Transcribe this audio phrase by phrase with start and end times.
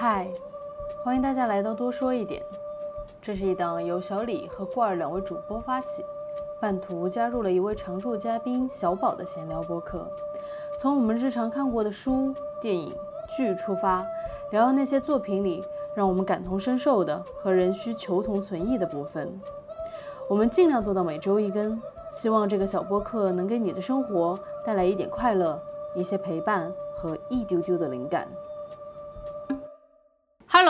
[0.00, 0.28] 嗨，
[1.02, 2.40] 欢迎大家来到多说一点。
[3.20, 6.04] 这是一档由小李和罐儿两位主播发起，
[6.60, 10.08] 半途加入了一位常驻嘉宾小宝的闲聊播客。
[10.78, 12.94] 从我们日常看过的书、电影、
[13.26, 14.06] 剧出发，
[14.52, 15.64] 聊聊那些作品里
[15.96, 19.40] 让我们感同身受的和仍需求同存异的部分。
[20.28, 25.60] 我们尽量做到每周一更，希望这个小播客能给你的生活带来一点快乐、
[25.96, 28.28] 一些陪伴和一丢丢的灵感。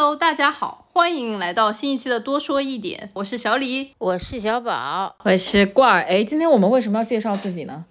[0.01, 6.03] Hello，大家好，欢迎来到新一期的多说一点，我是小李，我是小宝，我是罐儿。
[6.05, 7.85] 哎，今天我们为什么要介绍自己呢？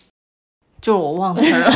[0.79, 1.69] 就是我忘词儿了。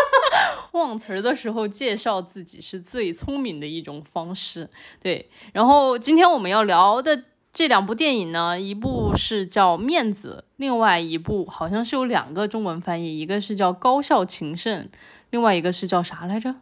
[0.72, 4.70] 忘词儿的时候介绍自己是最聪明的一种方式。
[5.02, 14.84] 对，然后今天我们要聊的这两部电影呢，一部是叫《面子》，另外一部好像是有两个中文翻译，一个是叫《高校情圣》，
[15.28, 16.54] 另外一个是叫啥来着？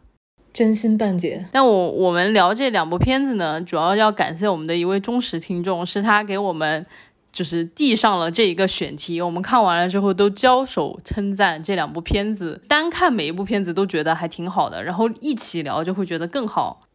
[0.57, 1.45] 真心半解。
[1.51, 6.83] 但我我们聊这两部片子呢，主要要感谢我们的一位忠实听众，是他给我们
[7.31, 16.87] 就是递上了这一个选题，我们看完了之后都交手称赞这两部片子，单看每一部片子都觉得还挺好的，然后一起聊就会觉得更好。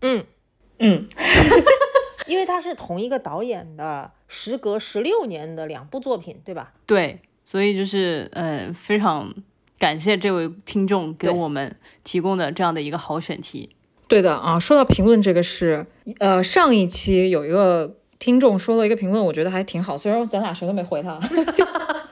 [0.00, 0.24] 嗯，
[0.78, 1.06] 嗯，
[2.26, 6.72] 因为它是同一个导演的，时隔十六年的两部作品，对吧？
[6.86, 9.30] 对，所以就是呃非常
[9.80, 13.70] 感谢这位听众给我们提供的这样的一个好选题。
[14.06, 14.60] 对的啊。
[14.60, 15.86] 说到评论这个事，
[16.20, 21.18] 呃，上一期有一个听众说了一个评论，我觉得还挺好，虽然咱俩谁都没回他，
[21.56, 21.66] 就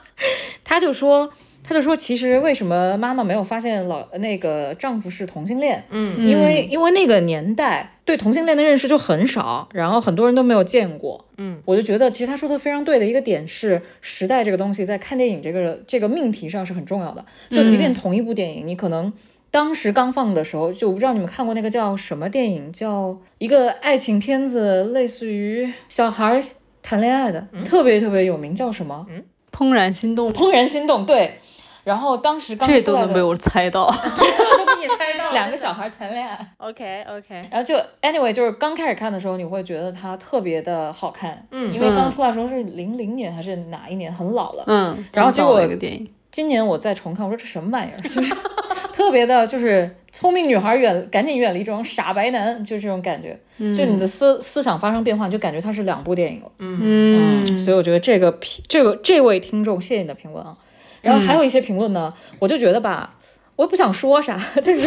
[0.65, 1.31] 他就说。
[1.69, 5.83] 他就说，其实为什么妈妈没有发现老那个丈夫是同性恋？
[5.91, 11.23] 嗯因为因为那个年代对同性恋的认识就很少，然后很多人都没有见过。
[11.37, 17.23] 嗯，我就觉得其实他说的非常对的一个点是，时代这个东西在看电影这个这个命题上是很重要的。
[17.51, 19.13] 就即便同一部电影，你可能
[19.51, 26.43] 当时刚放的时候，就我不知道你们看过那个叫什么电影，叫一个爱情片子，类似于小孩
[26.81, 29.05] 谈恋爱的，特别特别有名，叫什么？
[29.11, 31.05] 嗯怦然心动，怦然心动。
[31.05, 31.33] 对。
[31.83, 33.89] 然后当时刚这出来的都能被我猜到。
[34.37, 36.37] 这都被你猜到两个小孩谈恋爱。
[36.57, 44.63] OK OK，然后就 anyway，就是刚开始看的时候，你会觉得它特别的好看，嗯因为刚出来的时候是零零年还是哪一年，很老了。
[44.67, 48.35] 嗯，然后结果一个电影，今年我再重看，我说这什么玩意儿，就是
[48.93, 56.51] 特别的，就是聪明女孩远赶紧远离这种傻白男，就这种感觉，就你的思思想发生变化，就感觉它是两部电影了。
[56.59, 60.55] 嗯，所以我觉得这个评这个这位听众，谢谢你的评论啊。
[61.01, 63.15] 然后还有一些评论呢，我就觉得吧，
[63.55, 64.81] 我也不想说啥，但是，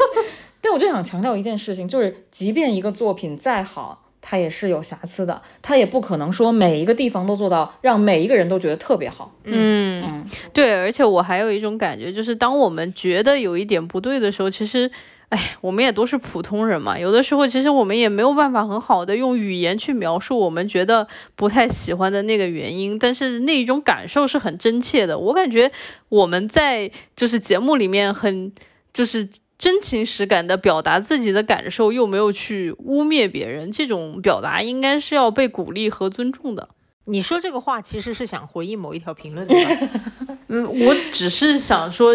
[0.60, 9.32] 但我就想强调一件事情，就是即便一个作品再好，它也是有瑕疵的，它也不可能说每一个地方都做到让每一个人都觉得特别好。
[9.44, 14.90] 嗯嗯，对，而且我还有一种感觉，就是当我们觉得有一点不对的时候，其实，
[15.30, 25.18] 哎，我们也都是普通人嘛，有的时候其实我们也没有办法很好的用语言去描述我们觉得不太喜欢的那个原因，但是那一种感受是很真切的。
[25.18, 25.70] 我感觉
[26.08, 28.52] 我们在就是节目里面很
[28.92, 29.28] 就是。
[29.58, 36.68] 真情实感的表达自己的感受，又没有去污蔑别人，这种表达应该是要被鼓励和尊重的。
[37.06, 39.88] 你说这个话其实是想回应某一条评论，对吧？
[40.48, 42.14] 嗯，我只是想说，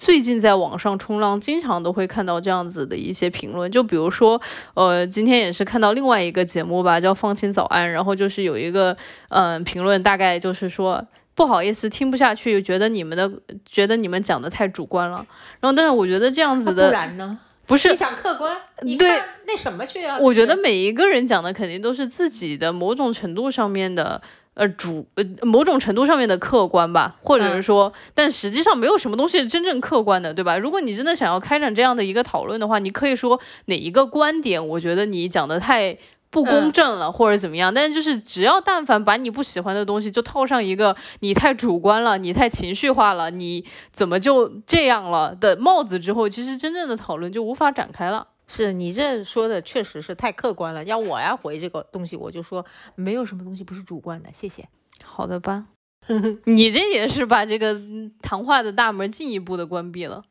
[0.00, 3.70] 最近在网上冲浪，经常都会看到这样子的一些评论。
[3.70, 4.40] 就比如说，
[4.72, 8.96] 呃，今天也是看到另外一个节目吧，叫《放晴早安》，然后就是有一个
[9.28, 11.06] 嗯、呃评论，大概就是说。
[11.32, 13.30] 不好意思，听不下去，觉得你们的
[13.64, 15.24] 觉得你们讲的太主观了。
[15.60, 17.38] 然后，但是我觉得这样子的不的然呢？
[17.66, 19.08] 不是你想客观，你对
[19.46, 20.18] 那什么去啊？
[20.18, 24.20] 我觉得每一个人讲的肯定都是自己的某种程度上面的
[24.54, 30.58] 呃主呃某种程度上面的客观吧，或者是说，但实际上没有什么东西是真正客观的，对吧？
[30.58, 35.98] 如果你真的想要开展这样的一个讨论的话，你可以说哪一个观点，我觉得你讲的太。
[36.32, 37.74] 不公正了，或者怎么样？
[37.74, 48.28] 但是就是只要但凡把你不喜欢的东西就套上一个你太主观了、你太情绪化了、你怎么就这样了的帽子之后，其实真正的讨论就无法展开了。
[48.52, 50.82] 是你这说的确实是太客观了。
[50.82, 52.66] 要我要回这个东西，我就说
[52.96, 54.68] 没有什么东西不是主观的，谢谢。
[55.04, 55.68] 好的吧，
[56.44, 60.24] 你这也是把这个嗯谈话的大门进一步的关闭了。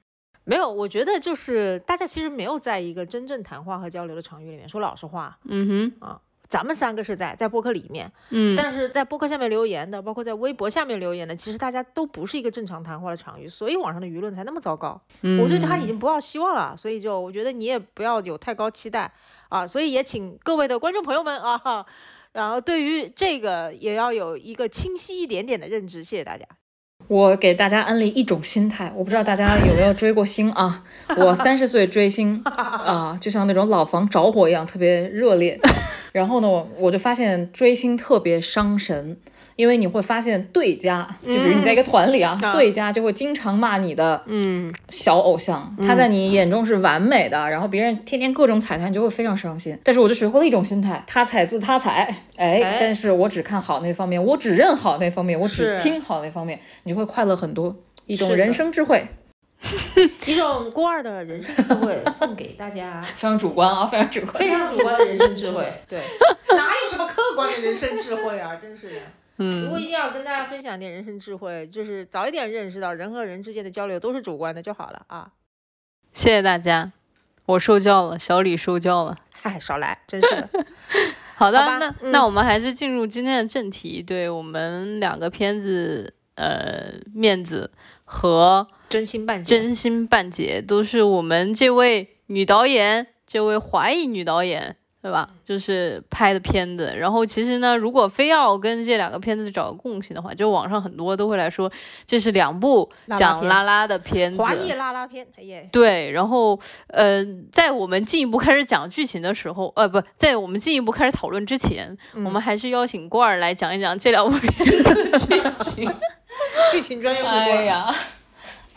[0.44, 4.68] 没有，我觉得就是大家其实没有在一个真正谈话和交流的场域里面。
[4.68, 5.92] 说老实话，嗯
[6.50, 15.00] 咱们三个是在在播客里面，嗯，但是在播客下面留言的，包括在微博下面留言的，其实大家都不是一个正常谈话的场域，所以网上的舆论才那么糟糕。
[15.22, 19.12] 嗯我对他已经不抱希望了，所以就我觉得你也不要有太高期待
[19.50, 19.68] 啊。
[19.68, 21.86] 所以也请各位的观众朋友们啊，
[22.34, 26.44] 然后对于这个也要有一个清晰一点点的认知，谢谢大家。
[27.08, 30.84] 我给大家安利一种心态，我不知道大家有没有追过星啊？
[31.16, 35.60] 我三十岁追星 啊，就像那种老房着火一样，特别热烈。
[36.12, 39.18] 然后呢，我就发现追星特别伤神。
[39.56, 49.78] 因为你会发现对家，就比如你在一个团里啊，对家就会经常骂你的嗯小偶像，他在你眼中是完美的，然后别人天天各种踩他，你就会非常伤心。
[49.84, 57.76] 但是我就学会了一种心态，他踩自他踩，哎，但是我只看好那方面，我只认好那方面，我只听好那方面，你就会快乐很多。
[58.06, 59.06] 一种人生智慧，
[60.28, 66.04] 一种郭二的人生智慧 送给大家，非常主观啊，非常主观，非常主观的人生智慧，对，
[66.56, 69.02] 哪有什么客观的人生智慧啊，真是的。
[69.38, 75.32] 嗯，如果一定要跟大家分享点人生智慧，就是早一点认识到人和人之间的交流都是主观的就好了啊。
[76.12, 76.92] 谢谢大家，
[77.46, 79.16] 我受教了，小李受教了。
[79.42, 80.50] 嗨，少来，真是的。
[81.36, 87.72] 好的，那那我们还是进入今天的正题，对我们两个片子，呃，面子
[88.04, 94.76] 和真心半截，真心半截都是我们这位女导演，这位华裔女导演。
[95.02, 95.30] 对吧？
[95.46, 101.72] 就是拍的片子，然后其实呢，如果非要跟这两个片子找个共性的话，就网上很多都会来说，
[102.06, 102.88] 这是两部
[103.18, 105.70] 讲拉拉的片子，华裔拉拉片，耶。
[105.72, 114.52] 对，然后呃，在我们进一步开始讲剧情的时候，呃，不在我们进一步开始讨论之前，我们还是邀请罐儿来讲一讲这两部片
[114.84, 115.90] 子的剧情，
[116.74, 117.30] 剧情专业户。
[117.30, 117.90] 哎呀，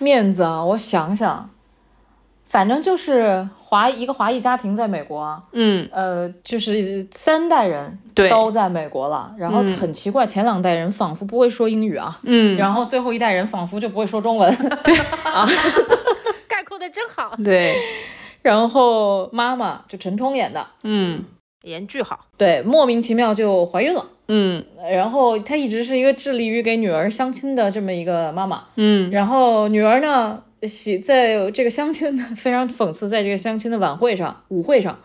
[0.03, 1.49] 面子啊，我想想。
[2.45, 9.33] 反正就是华一个华裔家庭在美国，嗯，呃，就是三代人都在美国了。
[9.39, 14.55] 然后很奇怪，前两代人仿佛不会说英语啊，嗯，然后最后一代人仿佛就不会说中文，
[14.85, 14.95] 对。
[15.33, 15.49] 啊，
[16.47, 17.75] 概括的真好，对。
[18.43, 21.25] 然后妈妈就陈冲演的，嗯，
[21.63, 30.43] 演巨好，对，莫名其妙就怀孕了，嗯，然后她一直是一个致力于给女儿相亲的这么一个妈妈，嗯，然后女儿呢。
[30.63, 34.97] 喜在这个相亲的非常讽刺，在这个相亲的晚会上、舞会上，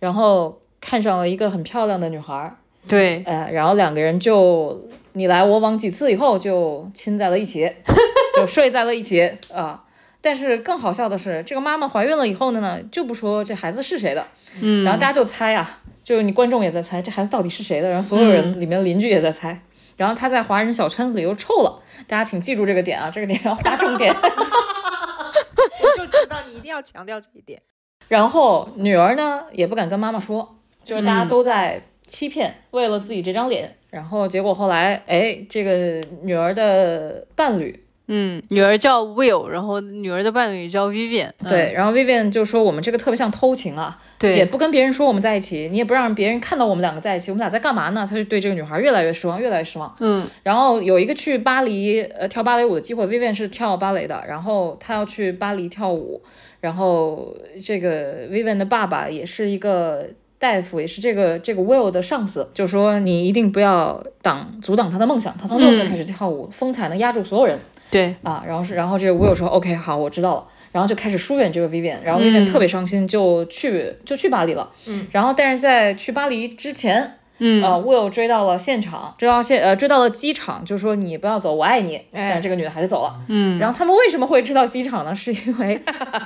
[0.00, 2.54] 然后看上了一个很漂亮的女孩，
[2.86, 7.72] 对，呃，然后两个人就你来我往几次以后就亲在了一起，
[8.36, 9.82] 就睡在了一起啊。
[10.20, 14.26] 但是更好笑的是，这个妈妈怀孕了以后呢呢，就不说这孩子是谁的，
[14.60, 19.60] 嗯，然后大家就猜啊，就是你观众也在猜这孩子到底是谁的，然后所有人里面邻居也在猜，
[19.98, 24.10] 然后他在华人小圈子里又臭了，大家请记住这个点啊，这个点要划重点。
[24.14, 27.60] 我就知道你一定要强调这一点，
[28.08, 33.76] 然后女儿呢也不敢跟妈妈说，就是大家都在欺骗，为了自己这张脸。
[33.90, 44.00] 然后结果后来，哎，这个女儿的伴侣，嗯，女儿叫 Will，然后女儿的伴侣叫 Vivian，对，然后 Vivian 就说我们这个特别像偷情啊。
[44.18, 48.04] 对，也不跟别人说我们在一起，你也不让别人看到我们两个在一起，我们俩在干嘛呢？
[48.08, 49.94] 他就对这个女孩越来越失望，越来越失望。
[50.00, 56.20] 嗯，然后有一个去巴黎呃跳芭蕾舞的机会，Vivian 是跳芭蕾的，然后他要去巴黎跳舞，
[56.60, 57.32] 然后
[57.62, 60.04] 这个 Vivian 的爸爸也是一个
[60.40, 67.56] 大夫，也是这个这个 Will 的上司，就说你一定不要挡阻挡他的梦想，他从六岁开始跳舞，风采能压住所有人。
[67.90, 70.44] 对啊，然后是然后这个 Will 说 OK 好，我知道了。
[70.72, 74.70] 然后就开始疏远这个 Vivian，然后 Vivian 特别伤心，就去就去巴黎了。
[74.86, 82.00] 嗯，然后但是在去巴黎之前，嗯，呃，Will 追到了现场，追到现呃追到了机场，就说你不要走，我爱你。
[82.12, 83.14] 但是这个女的还是走了。
[83.28, 85.14] 嗯，然后他们为什么会知道机场呢？
[85.14, 85.80] 是因为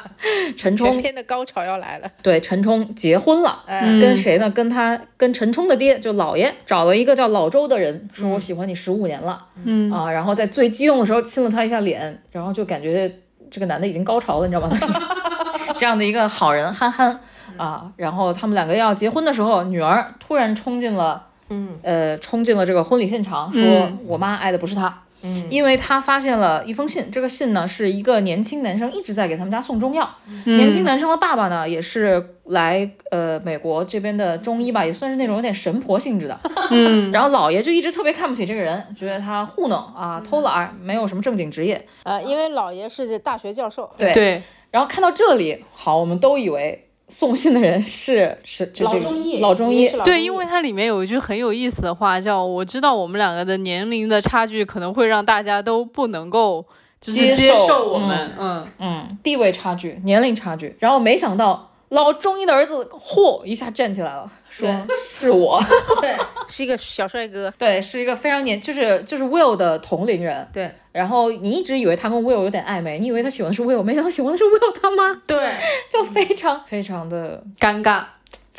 [0.56, 2.10] 陈冲片的高潮要来了。
[2.22, 4.50] 对，陈冲结婚了，跟谁呢？
[4.50, 9.46] 跟他跟陈冲的爹就姥爷找了一个叫老周的人，说我喜欢你十五年了。
[9.64, 13.18] 嗯啊，然后在最激动的时候亲了他一下脸，然后就感觉。
[13.52, 14.76] 这个男的已经高潮了，你知道吗？
[15.76, 17.20] 这样的一个好人，憨憨
[17.58, 17.92] 啊。
[17.96, 25.00] 然后他们两个要结婚的时候，女儿突然冲进了，嗯，呃，冲进了这个婚礼现场，说我妈爱的不是他。
[25.22, 30.08] 嗯，因为他发现了一封信，这个信呢是一个年轻男生一直在给他们家送中药。
[30.44, 36.38] 年轻男生的爸爸呢也是来呃美国这边的中医吧，也算是那种有点神婆性质的。
[36.70, 41.86] 嗯， 然后姥爷就一直特别看不起这个人，觉得他糊弄啊，偷懒，没有什么正经职业。
[42.02, 43.90] 呃，因为姥爷是大学教授。
[43.96, 44.42] 对对。
[44.70, 46.88] 然后看到这里，好，我们都以为。
[47.12, 49.88] 送信的人是 是老中医，老中医。
[50.04, 56.64] 对，因为它里面有一句很有意思的话，叫我知道我们两个的年龄的差距可能会让大家都不能够
[57.00, 58.66] 就是接受我们，嗯。
[58.78, 61.68] 嗯，地位差距、年龄差距，然后没想到。
[61.90, 64.68] 老中医的儿子，嚯一下站起来了，说
[65.04, 65.58] 是我，
[66.00, 66.16] 对，
[66.46, 70.70] 是一个小帅哥，对，是一个非常年，就是就是 Will 的同龄人，对。
[70.92, 75.56] 然后你一直以为他跟 Will 有点暧昧，你以为他喜欢的是 Will，没想到喜欢的是 Will 他妈，对，
[75.90, 78.04] 就非常非常的尴尬。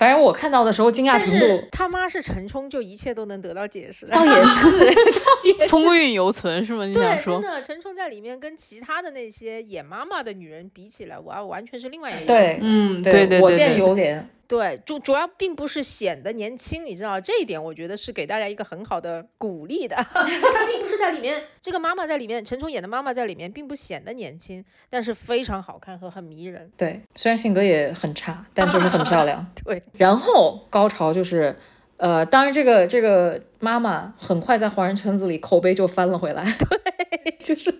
[0.03, 4.05] 反正我看到的时候惊讶程度他妈是陈冲，就一切都能得到解释。
[4.07, 4.91] 倒也是，
[5.69, 6.83] 风韵犹存是吗？
[6.83, 7.49] 你想对，说真？
[7.49, 12.59] 的，陈冲在里面跟其他的那些演妈妈的女人比起来，我，完全是另外一个样对子。
[12.63, 14.21] 嗯，对对我见对对，犹怜。
[14.45, 19.95] 对，主主要并不是显得年轻，你知道这一点，我觉得是给大家一个很好的鼓励的。
[19.95, 20.25] 他
[20.67, 26.69] 并不是在里面，这个妈妈在里面，陈冲演的妈妈在里面，并不显得年轻，但是非常好看和很迷人。
[26.77, 29.43] 对，虽然性格也很差，但就是很漂亮。
[29.65, 31.55] 对，然后高潮就是，
[31.97, 36.43] 呃，当然这个这个妈妈很快在华人圈子里口碑就翻了回来。
[36.43, 37.73] 对， 就是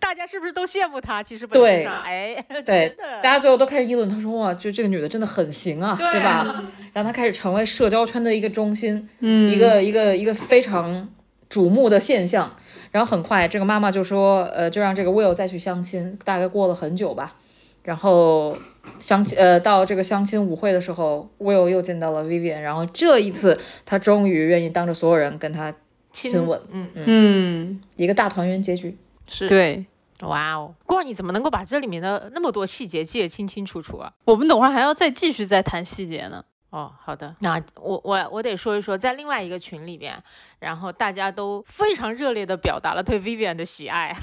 [0.00, 1.22] 大家是不是都羡慕她？
[1.22, 6.64] 其实本对质上，哎， 对大家最后都开始议论，她说哇，就这个女的真的很行啊，对吧？
[6.94, 11.06] 然后她开始成为社交圈的一个中心，嗯，一个一个一个非常
[11.50, 12.56] 瞩目的现象。
[12.92, 17.36] 然后很快，这个妈妈就说，呃，就让这个 Will 再去相亲，大概过了很久吧。
[17.82, 18.56] 然后
[18.98, 25.74] 相亲，呃，到这个相亲舞会的时候，Will 又见到了 Vivian，然后这一次他终于愿意当着所有人跟他
[26.10, 28.96] 亲吻，嗯，嗯，一个大团圆结局。
[29.28, 29.84] 是，对。
[30.22, 34.10] 哇哦，光你怎么能够把这里面的那么多细节记得清清楚楚啊？
[34.24, 36.42] 我们等会儿还要再继续再谈细节呢。
[36.76, 40.22] 哦，好的，那我我我得说一说，在另外一个群里边，
[40.58, 44.14] 然后大家都非常热烈的表达了对 Vivian 的喜爱。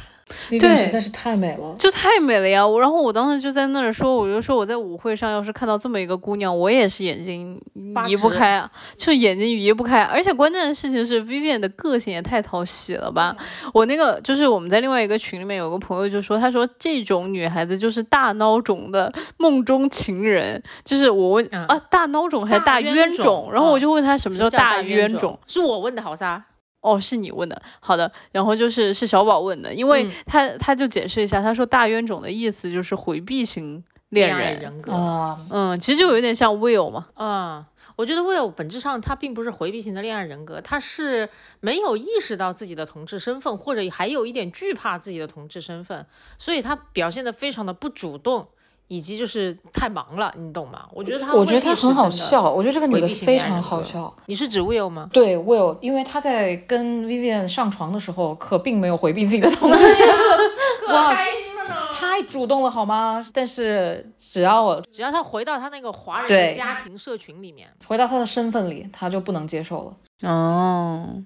[0.49, 1.75] Vivian 实在是太美了。
[1.77, 2.65] 就太美了呀！
[2.65, 7.59] 我然后我当时就在那儿说，我就说我在舞会上要是看到这么一个姑娘，我也是眼睛
[8.07, 10.03] 移不开啊，就眼睛移不开。
[10.03, 13.35] 而且关键的事情是，Vivian 的个性也太讨喜了吧！
[13.73, 20.61] 我那个就是我们在另外一个群里面有个朋友就说，他说这种女孩子就是大孬种的梦中情人。
[20.83, 25.39] 就是我问、嗯啊，大孬种还是大冤冤种然后我嗯就问他什么叫大冤种种？？
[25.47, 26.43] 是我问的，好撒。
[26.83, 28.11] 哦，是你问的，好的。
[28.31, 34.91] 然后就是是小宝问的，因为嗯他、他就解释一下，他说大冤种的意思就是回避型恋爱人，人格。
[34.91, 41.29] 啊，嗯，其实就有点像 Will 嘛，嗯，我觉得 Will 本质上他并不是回避型的恋爱人格，他是
[41.61, 46.05] 没有意识到自己的同志身份，或者还有一点惧怕自己的同志身份，
[46.37, 48.47] 所以他表现的非常的不主动，
[48.87, 50.85] 以及就是太忙了，你懂吗？
[50.91, 52.09] 我觉得他我觉得未必是她很好。
[52.09, 54.13] 笑，我觉得这个女的非常好笑。
[54.27, 55.09] 你是指 Will 吗？
[55.11, 61.75] 对，Will，因为他在跟 Vivian 上床的时候，可并没有回避自己的同志身份， 哇，心了呢！
[61.93, 63.25] 太主动了好吗？
[63.33, 70.29] 但是只要我只要他回到他那个华人的家庭社群里面，回到他的身份里，他就不能接受了。
[70.29, 71.23] 哦，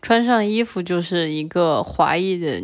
[0.00, 2.62] 穿上衣服就是一个华裔的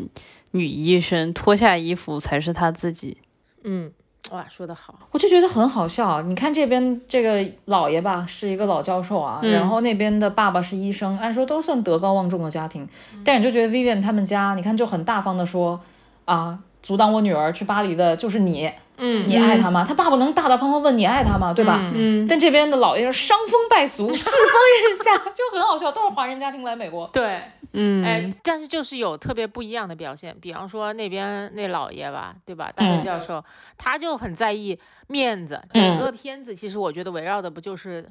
[0.53, 3.19] 女医生，脱下衣服才是她自己。
[3.65, 3.93] 嗯，
[4.31, 6.21] 哇，说得好，我就觉得很好笑。
[6.23, 12.87] 你看这边这个老爷吧，是一个老教授啊，嗯然后那边的爸爸是医生，按说都算德高望重的家庭，
[13.25, 15.81] 但你就觉得 Vivian 他们家，你看就很大方的说
[16.25, 19.85] 啊，阻挡我女儿去巴黎的就是你，嗯你爱他吗？
[19.87, 21.53] 他爸爸能大大方方问你爱他吗？
[21.55, 21.81] 对吧？
[21.95, 27.09] 嗯，但这边的老爷是伤风败俗， 世风日下，就很好笑，都是华人家庭来美国。
[27.13, 27.41] 对，
[27.73, 32.71] 嗯，哎，但是就是有特别不一样的表现，比方说那边那老爷吧，对吧？
[32.75, 33.43] 大嗯卫教授、
[33.77, 38.07] 他就很在意面子，整个片子其实我觉得围绕的不就是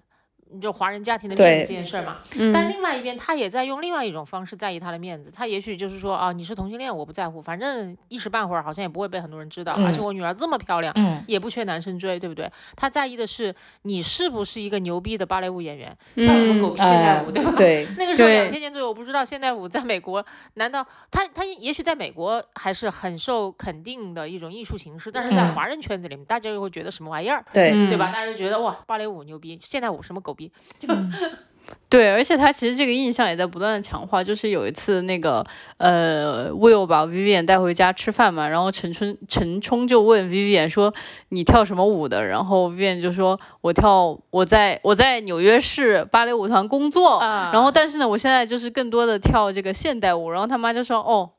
[0.62, 2.18] 就华人家庭的面子这件事儿嘛？
[2.38, 5.32] 嗯但另外一边，他也在用另外一种方式在意他的面子。
[5.32, 12.50] 他也许就是说啊，你是同性恋，我不在乎，反正一时半会儿好像也不会被很多人知道，而且嗯我女儿这么漂亮，嗯，也不缺男生追，对不对？
[12.76, 17.54] 他在意的是你是不是一个牛逼的芭蕾舞演员，跳什么狗屁现代哎舞，对吧？
[17.58, 20.26] 对， 那个时候对两千年左右，我不知道现代舞在美国，
[20.56, 28.08] 难道他他也许在美国还是很受肯定的一种艺术形式，但是在嗯华人圈子里面，大家又会觉得什么玩意儿，对，吧？
[28.12, 30.52] 大家就觉得哇，芭蕾舞牛逼，现代舞什么狗逼，
[31.90, 34.24] 对，而且他其实这个印象也在不断的强化。
[34.24, 35.46] 就是有一次那个
[35.78, 40.94] 呃，Will 把 Vivian 带回家吃饭嘛，然后陈春陈冲就问 Vivian 说
[41.30, 42.26] 你跳什么舞的？
[42.26, 50.30] 然后 Vivian 就说我跳我在我在纽约市芭蕾舞团工作，啊然后但是呢我现在就是更多的跳这个现代舞。
[50.30, 51.32] 然后他妈就说哦。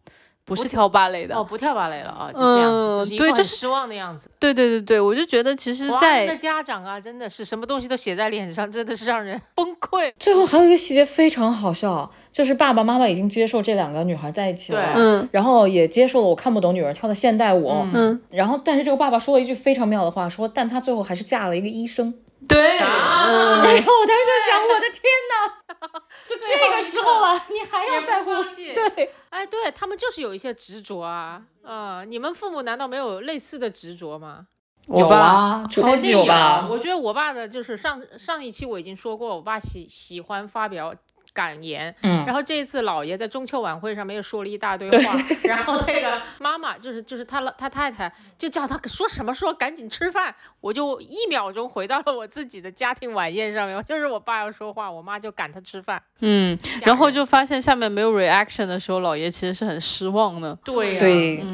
[0.49, 4.31] 不是跳芭蕾的，哦，不跳芭蕾了啊，就这样子，嗯就是一对就是副很失望的样子。
[4.41, 10.13] 对对对对，我就觉得其实华在，人的家长啊，真的是什么东西都写在脸上，真的是让人 崩溃。
[10.19, 22.15] 最后还有一个细节非常好笑，就是爸爸妈妈已经接受这两个女孩在一起了，嗯然后也接受了我看不懂女儿跳的现代舞，嗯嗯，然后但是这个爸爸说了一句非常妙的话，说但他最后还是嫁了一个医生。
[22.47, 28.31] 对， 然后我当时就想，我的天哪，就这个时候了，你还要在乎？
[28.45, 34.47] 对，哎，对他们就是有一些执着啊，啊、你们父母难道没有类似的执着吗？
[34.89, 36.67] 有我爸啊，超级有吧？
[36.71, 40.95] 我觉得我爸的就是上上一期我已经说过，我爸喜喜欢发表
[41.39, 41.95] 感言。
[42.03, 56.03] 嗯然后这一次老爷在中秋晚会上面又说了一大堆话， 然后那个妈妈就是就是他老他太太就叫他说什么说赶紧吃饭，我就一秒钟回到了我自己的家庭晚宴上面，就是我爸要说话，我妈就赶他吃饭。
[56.21, 60.59] 嗯，然后就发现下面没有 reaction 的时候，老爷其实是很失望的。
[60.65, 61.45] 对呀、对，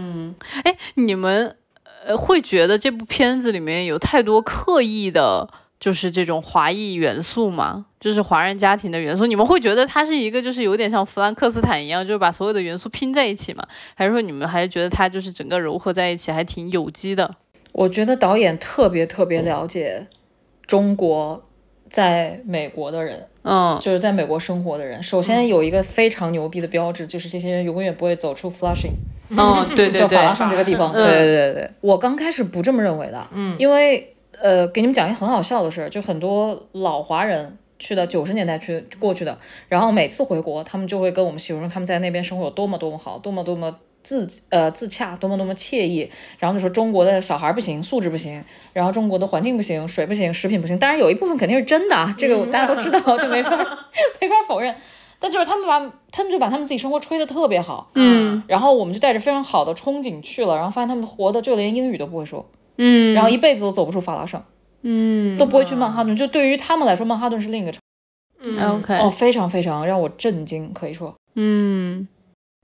[0.64, 1.56] 哎，你们
[2.04, 5.48] 呃会觉得这部片子里面有太多刻意的，
[5.84, 7.84] 就是这种华裔元素嘛？
[8.00, 13.62] 就是华人家庭的元素，你们会觉得它是一个就是有点像弗兰克斯坦一样，就是把所有的元素拼在一起嘛？
[13.94, 17.36] 还是说你们还觉得它就是整个糅合在一起，还挺有机的？
[17.72, 20.06] 我觉得导演特别特别了解
[20.66, 21.44] 中国
[21.90, 25.02] 在美国的人，嗯就是在美国生活的人。
[25.02, 28.94] 首先有一个非常牛逼的标志，就是这些人永远不会走出 Flushing，
[29.28, 30.94] 嗯， 对对对就法，拉盛这个地方。
[30.94, 39.38] 嗯对对对对，我刚开始不这么认为的，嗯因为呃，给你们讲一个很好笑的事儿，就很多老华人去的九十年代去过去的，
[39.68, 43.76] 然后每次回国，他们就会跟我们形容他们在那边生活有多么多么好，多么多么。
[44.04, 50.78] 自呃自洽，多么多么惬意，然后就说中国的小孩不行，素质不行，然后中国的环境不行，水不行，食品不行。
[50.78, 53.56] 当然有一部分肯定是真的啊，这个大家都知道， 就没法
[54.20, 54.74] 没法否认。
[55.18, 55.80] 但就是他们把
[56.12, 64.42] 他们就把他们自己生活吹得特别好，嗯然后我们就带着非常好的憧憬去了，然后发现他们活的就连英语都不会说，嗯，然后一辈子都走不出法拉盛，
[64.82, 65.38] 嗯。
[65.38, 66.14] 都不会去曼哈顿。
[66.16, 67.80] 就对于他们来说，曼哈顿是另一个城
[68.46, 68.78] 嗯。
[68.78, 72.08] OK，哦，非常非常让我震惊，可以说，嗯。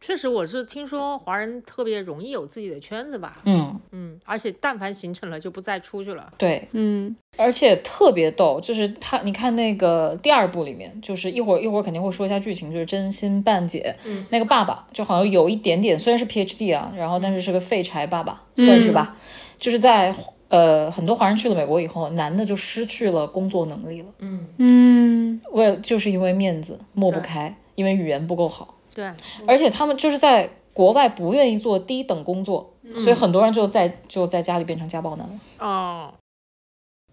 [0.03, 6.33] 确实我是听说华人特别容易有自己的圈子吧，嗯，嗯，而且但凡形成了就不再出去了。
[6.39, 7.15] 对，嗯。
[7.37, 14.25] 而且特别逗，就是他，你看那个第二部里面，就是一会儿一会儿肯定会说一下剧情，就是真心半解，嗯。
[14.31, 19.15] 那个爸爸就好像有一点点，虽然是 PhD 啊，然后但是是个废柴爸爸，算是吧，
[19.61, 20.13] 就是在
[20.49, 25.41] 呃很多华人去了美国以后，男的就失去了工作能力了，嗯，嗯。
[25.53, 29.11] 为了就是因为面子抹不开，因为语言不够好，对，
[29.47, 35.41] 而且他们就是在国外不愿意做低等工作，所以很多人就在就在家里变成家暴男了。
[35.59, 36.15] 哦，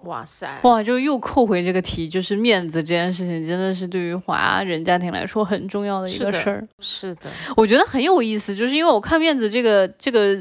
[0.03, 6.67] 哇塞，哇，就又扣回这个题，就是面子这件事情，真的是对于华人家庭来说很重要的一个事儿。
[6.79, 10.35] 是的，我觉得很有意思，就是因为我看《面子》这个这个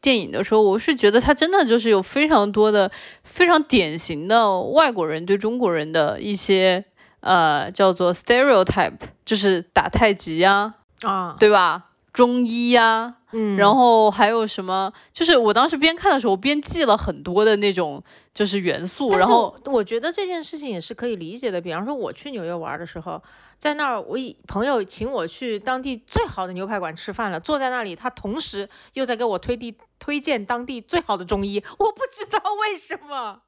[0.00, 2.90] 电影的时候，我是觉得它真的就是有非常多的
[3.22, 6.84] 非常典型的外国人对中国人的一些
[7.20, 11.89] 呃叫做 stereotype，就是打太极呀、啊，对吧？
[12.12, 14.92] 中医呀、嗯，然后还有什么？
[15.12, 18.02] 就是我当时边看的时候，边记了很多的那种
[18.34, 21.60] 就是元素，然后我我觉得这件事情也是可以理解的。
[21.60, 23.22] 比方说，我去纽约玩的时候，
[23.56, 33.42] 在那儿，我以朋友请我去当地最好的牛排馆吃饭了，坐在那里，他同时又在给我推地推荐当地最好的中医，我不知道为什么。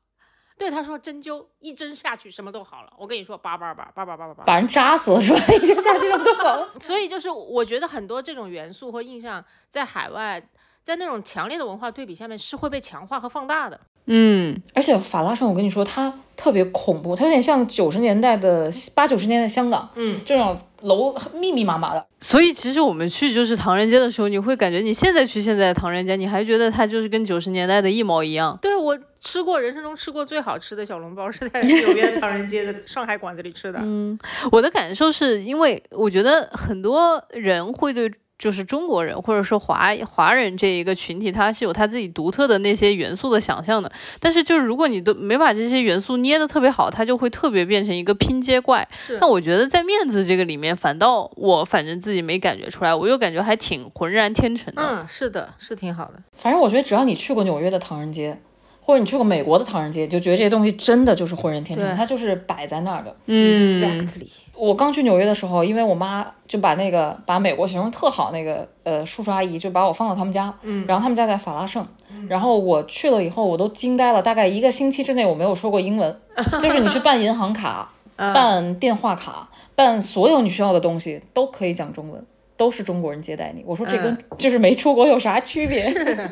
[0.63, 2.93] 对，他说针灸一针下去什么都好了。
[2.97, 4.45] 我跟你说，叭叭叭叭叭叭叭叭。
[4.45, 5.41] 把人扎死了是吧？
[5.53, 6.69] 一针下去什么都好了。
[6.79, 10.41] 所以就是我觉得很多这种元素或印象在海外，
[10.85, 13.81] 在那种强烈的文化对比下面是会被强化和放大的。
[14.07, 22.07] 嗯而且法拉盛，我跟你说，它特别恐怖，它有点像九十年代的八九十年代的香港，嗯，这种楼密密麻麻的。
[22.21, 28.59] 所以其实我们去就是唐人街的时候，你会感觉你现在去现在的唐人街，你还觉得它就是跟九十年代的一毛一样。
[28.63, 33.79] 对我吃过人生中吃过最好吃的小笼包是在 纽约的唐人街的上海馆子里吃的。
[33.83, 34.19] 嗯，
[34.51, 38.11] 我的感受是因为我觉得很多人会对
[38.43, 43.89] 就是中国人或者说华华人这一个群体，他是有他自己独特的那些元素的想象的。
[44.19, 48.89] 但是就是如果你都没把这些元素捏得特别好，它就会特别变成一个拼接怪。
[49.07, 54.83] 是那我觉得在面子这个里面，反倒我反正自己没感觉出来，我又感觉还挺浑然天成的。
[54.83, 56.15] 嗯，是的，是挺好的。
[56.35, 58.37] 反正我觉得只要你去过纽约的唐人街，
[58.85, 63.15] 或者你去过美国的唐人街，就觉得这些东西真的就是浑然天成，它就是摆在那儿的。
[63.27, 64.27] 嗯 Exactly。
[64.55, 71.87] 我刚去纽约的时候，因为我妈就把那个把美国形容特好，那个呃叔叔阿姨就把我放到他们家，嗯然后他们家在法拉盛，
[72.29, 76.17] 然后我去了以后，我都惊呆了，大概一个星期之内我没有说过英文，
[76.61, 82.25] 就是你去办银行卡、嗯办电话卡、办所有你需要的东西都可以讲中文。
[82.57, 85.83] 都是中国人接待你，我说这跟就是没出国有啥区别？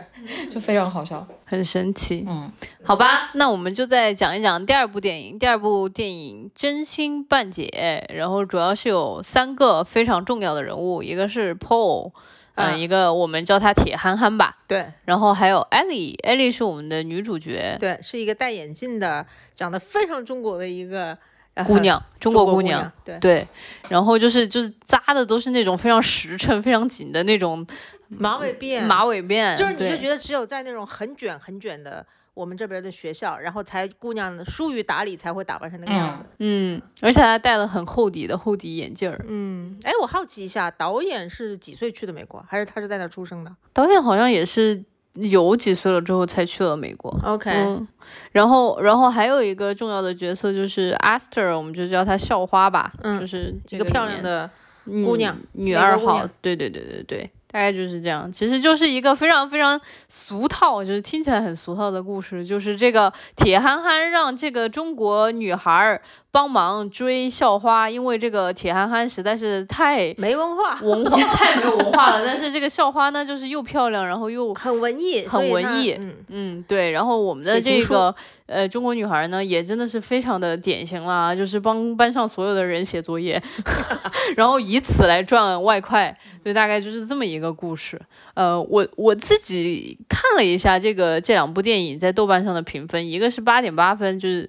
[0.51, 1.27] 就非常好笑。
[1.45, 2.25] 很神奇。
[2.29, 2.53] 嗯，
[2.85, 5.39] 好吧，那我们就再讲一讲第二部电影。
[5.39, 12.13] 第二部电影《真心半解》，然后主要是有三个非常重要的人物，一个是 Paul，
[12.55, 21.19] 嗯、嗯一个我们叫他铁憨憨吧，对然后还有 Ellie，Ellie 是我们的女主角，对，是一个戴眼镜的，长得非常中国的一个、呃
[21.65, 22.93] 姑娘，中中国姑国姑娘。
[23.05, 23.49] 对，对，
[23.89, 27.67] 然后就是就是扎的都是那种非常实诚、非常紧的那种
[28.09, 36.23] 马尾辫，马尾辫，就是你就觉得只有在那种很卷很卷的我们这边的学校，然后才姑娘疏于打理，才会打扮成那个样子。
[36.39, 39.25] 嗯，而且还戴了很厚底的厚底眼镜儿。
[39.29, 44.83] 嗯，哎，我好奇一下，导演是几岁去的美国，还是他是在那出生的导演好像也是
[45.15, 47.11] 有几岁了之后才去了美国。
[47.25, 47.87] ？OK，、嗯，
[48.33, 54.49] 然后，然后还有一个重要的角色就是 Aster，我们就叫她校花吧，嗯就是一个漂亮的，
[54.87, 58.31] 嗯姑娘女二号对对对对对，大概就是这样。
[58.33, 66.01] 其实就是一个非常非常俗套，就是听起来很俗套的故事，就是这个铁憨憨让这个中国女孩儿
[66.33, 78.15] 帮忙追校花，因为这个铁憨憨实在是太没文化，文化 太没有文化了，但是这个校花呢，就是又漂亮，然后又很文艺，很文艺嗯，嗯，对，然后我们的这个
[78.47, 83.43] 呃中国女孩呢，也真的是非常的典型啦，就是帮班上所有的人写作业，
[84.37, 88.01] 然后以此来赚外快，就大概就是这么一个故事。
[88.35, 94.49] 呃，我我自己看了一下这个这两部电影在豆瓣上的评分，一个是八点八分，就是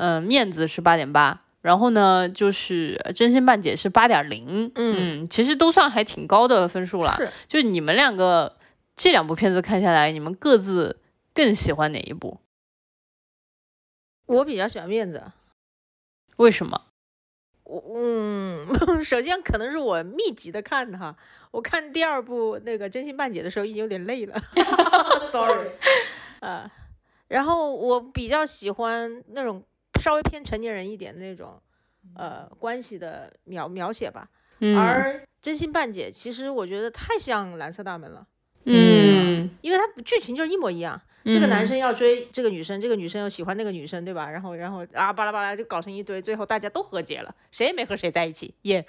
[0.00, 1.42] 嗯、呃面子是八点八。
[1.62, 7.12] 然后呢，就是真心半解是八点零，嗯其实都算还挺高的分数了。
[7.16, 8.56] 是就是你们两个
[8.96, 10.98] 这两部片子看下来，你们各自
[11.34, 12.40] 更喜欢哪一部？
[14.24, 15.22] 我比较喜欢面子。
[16.38, 16.80] 为什么？
[17.64, 18.66] 我嗯，
[19.04, 21.14] 首先可能是我密集的看的哈，
[21.50, 24.34] 我看第二部那个真心半解的时候已经有点累了，
[25.30, 25.68] sorry，
[26.40, 26.68] 呃，
[27.28, 29.62] 然后我比较喜欢那种
[30.00, 31.60] 稍微偏成年人一点的那种
[32.14, 34.28] 呃关系的描描写吧，
[34.60, 34.76] 嗯。
[34.76, 38.26] 而真心半解其实我觉得太像蓝色大门了，
[38.64, 44.30] 嗯，因为它剧情就是一模一样，这个男嗯生要追这个女生，这个女生又喜欢那个女生，对吧？
[44.30, 48.84] 然后，然后啊，巴拉巴拉就搞成一堆，最后大家都和解了，谁也没和谁在一起，耶、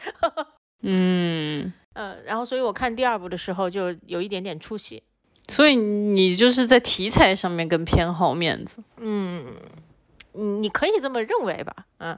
[0.82, 5.04] 嗯， 呃，然后，所以我看第二部的时候就有一点点出戏。
[5.48, 8.84] 所以你就是在题材上面更偏好面子。
[8.98, 9.56] 嗯，嗯
[10.34, 11.74] 你可以这么认为吧？
[12.00, 12.18] 嗯，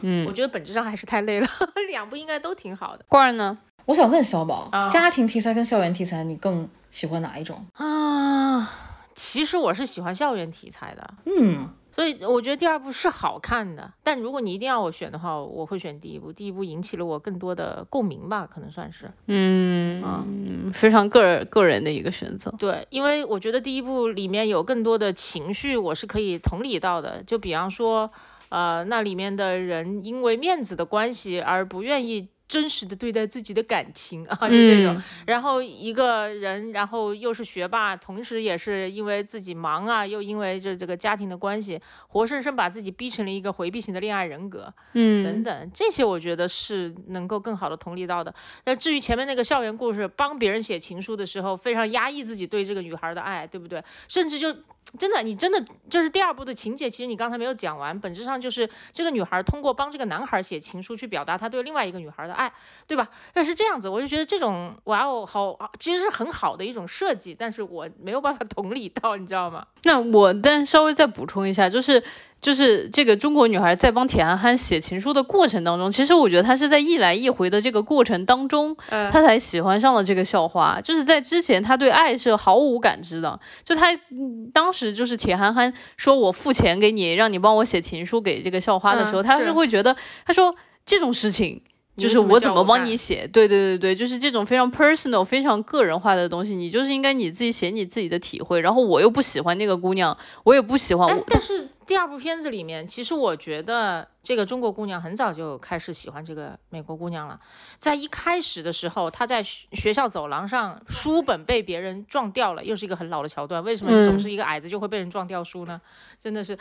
[0.00, 1.48] 嗯我，觉得本质上还是太累了，
[1.88, 3.58] 两部应该都挺好的罐儿呢？
[3.86, 7.64] 我想问小宝，啊家庭题材跟校园题材，你更喜欢哪一种？
[7.74, 8.88] 啊。
[9.14, 13.92] 其实我是喜欢校园题材的，嗯，所以我觉得第二部是好看的。
[14.02, 16.32] 但如果你一定要我选的话，我会选第一部。
[16.32, 19.10] 第一部引起了我更多的共鸣吧，可能算是。
[19.26, 22.52] 嗯，非常个人个人的一个选择。
[22.58, 27.22] 对，因为我觉得第一部里面有更多的情绪，我是可以同理到的。
[27.22, 28.10] 就比方说，
[28.48, 34.94] 呃，那里面的人因为面子的关系而不愿意真实的对待自己的感情啊， 就这种。
[34.94, 44.64] 嗯然后一个人，然后又是学霸，同时也是因为自己忙啊，又因为这这个家庭的关系，活生生把自己逼成了一个回避型的恋爱人格。
[44.64, 48.34] 等嗯等，这些我觉得是能够更好的同理到的。
[48.66, 53.82] 那至于前面那个校园故事，帮别人写情书的时候，非常压抑自己对这个女孩的爱，对不对？
[54.08, 54.54] 甚至就
[54.98, 62.41] 真的，你真的就是第二部的情节，其实你刚才没有讲完，本质上就是这个女孩通过帮这个男孩写情书去表达她对另外一个女孩的爱，
[62.86, 63.08] 对吧？
[63.34, 69.66] 要是这样子，我就觉得这种哇哦，好，其实是很好的一种设计，但是我没有办法 同理到，你知道吗？
[69.84, 72.02] 那我但稍微再补充一下，就是
[72.40, 80.80] 就是这个中国女孩在帮铁憨憨写情书的过程当中，其实我觉得她是在一来一回的这个过程当中，呃，她才喜欢上了这个校花。
[80.80, 83.38] 就是在之前，她对爱是毫无感知的。
[83.64, 91.62] 就她、嗯当时就是铁憨憨说我付钱给你，让你帮我写情书给这个校花的时候，她是会觉得，她说这种事情。
[91.96, 93.28] 就是我怎么帮你写？
[93.28, 98.60] 对对对对，就是这种非常 personal、非常个人化的东西，你就是应该你自己写你自己的体会。
[98.60, 107.38] 然后我又不喜欢那个姑娘，我也不喜欢我，，哎但是第二部片子里面，其实我觉得这个中国姑娘很早就开始喜欢这个美国姑娘了。
[107.76, 113.62] 在一开始的时候，她在学学校走廊上，书本被别人撞掉了，又是一个很老的桥段。
[113.62, 115.78] 为什么嗯总是一个矮子就会被人撞掉书呢？
[116.18, 116.56] 真的是，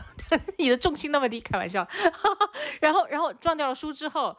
[0.56, 1.86] 你的重心那么低，开玩笑。
[2.80, 4.34] 然后，然后撞掉了书之后。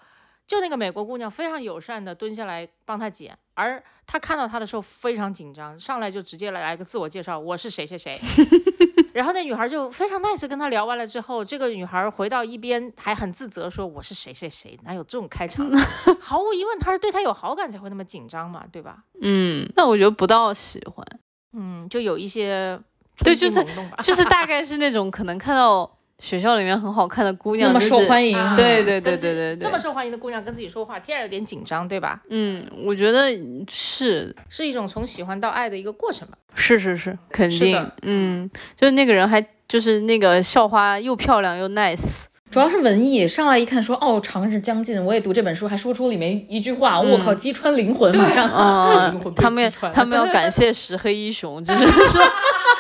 [0.52, 8.20] 就那个美国姑娘非常友善的蹲下来帮她捡，而她看到她的时候非常紧张，上来就直接来来个自我介绍，我是谁谁谁。
[9.16, 15.66] 然后那女孩就非常 nice 跟他聊完了之后，这个女孩回到一边还很自责说我是谁谁谁，哪有这种开场？
[16.20, 19.04] 毫无疑问，她是对他有好感才会那么紧张嘛，对吧？
[19.22, 21.06] 嗯，那我觉得不到喜欢，
[21.54, 22.78] 嗯，就有一些
[23.24, 23.66] 对就是
[24.04, 25.90] 就是大 概是那种可能看到
[26.22, 32.22] 学校里面很好看的姑娘，那么受欢迎，啊对对对对对对这么受欢迎的姑娘跟自己说话，天然有点紧张，对吧？
[32.30, 33.28] 嗯，我觉得
[33.68, 36.38] 是是一种从喜欢到爱的一个过程吧。
[36.54, 38.48] 是是是，肯定，嗯，
[38.80, 48.48] 就是那个人还就是那个校花又漂亮又 nice，主要是文艺，上来一看说哦，长日将近，我也读这本书，还说出里面一句话，我、靠，击穿灵魂，马上。
[48.48, 52.22] 啊 灵魂，们击穿 他们要感谢石黑一雄，就是说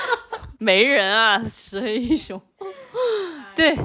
[0.60, 2.39] 没人啊，石黑一雄。
[3.56, 3.78] 对，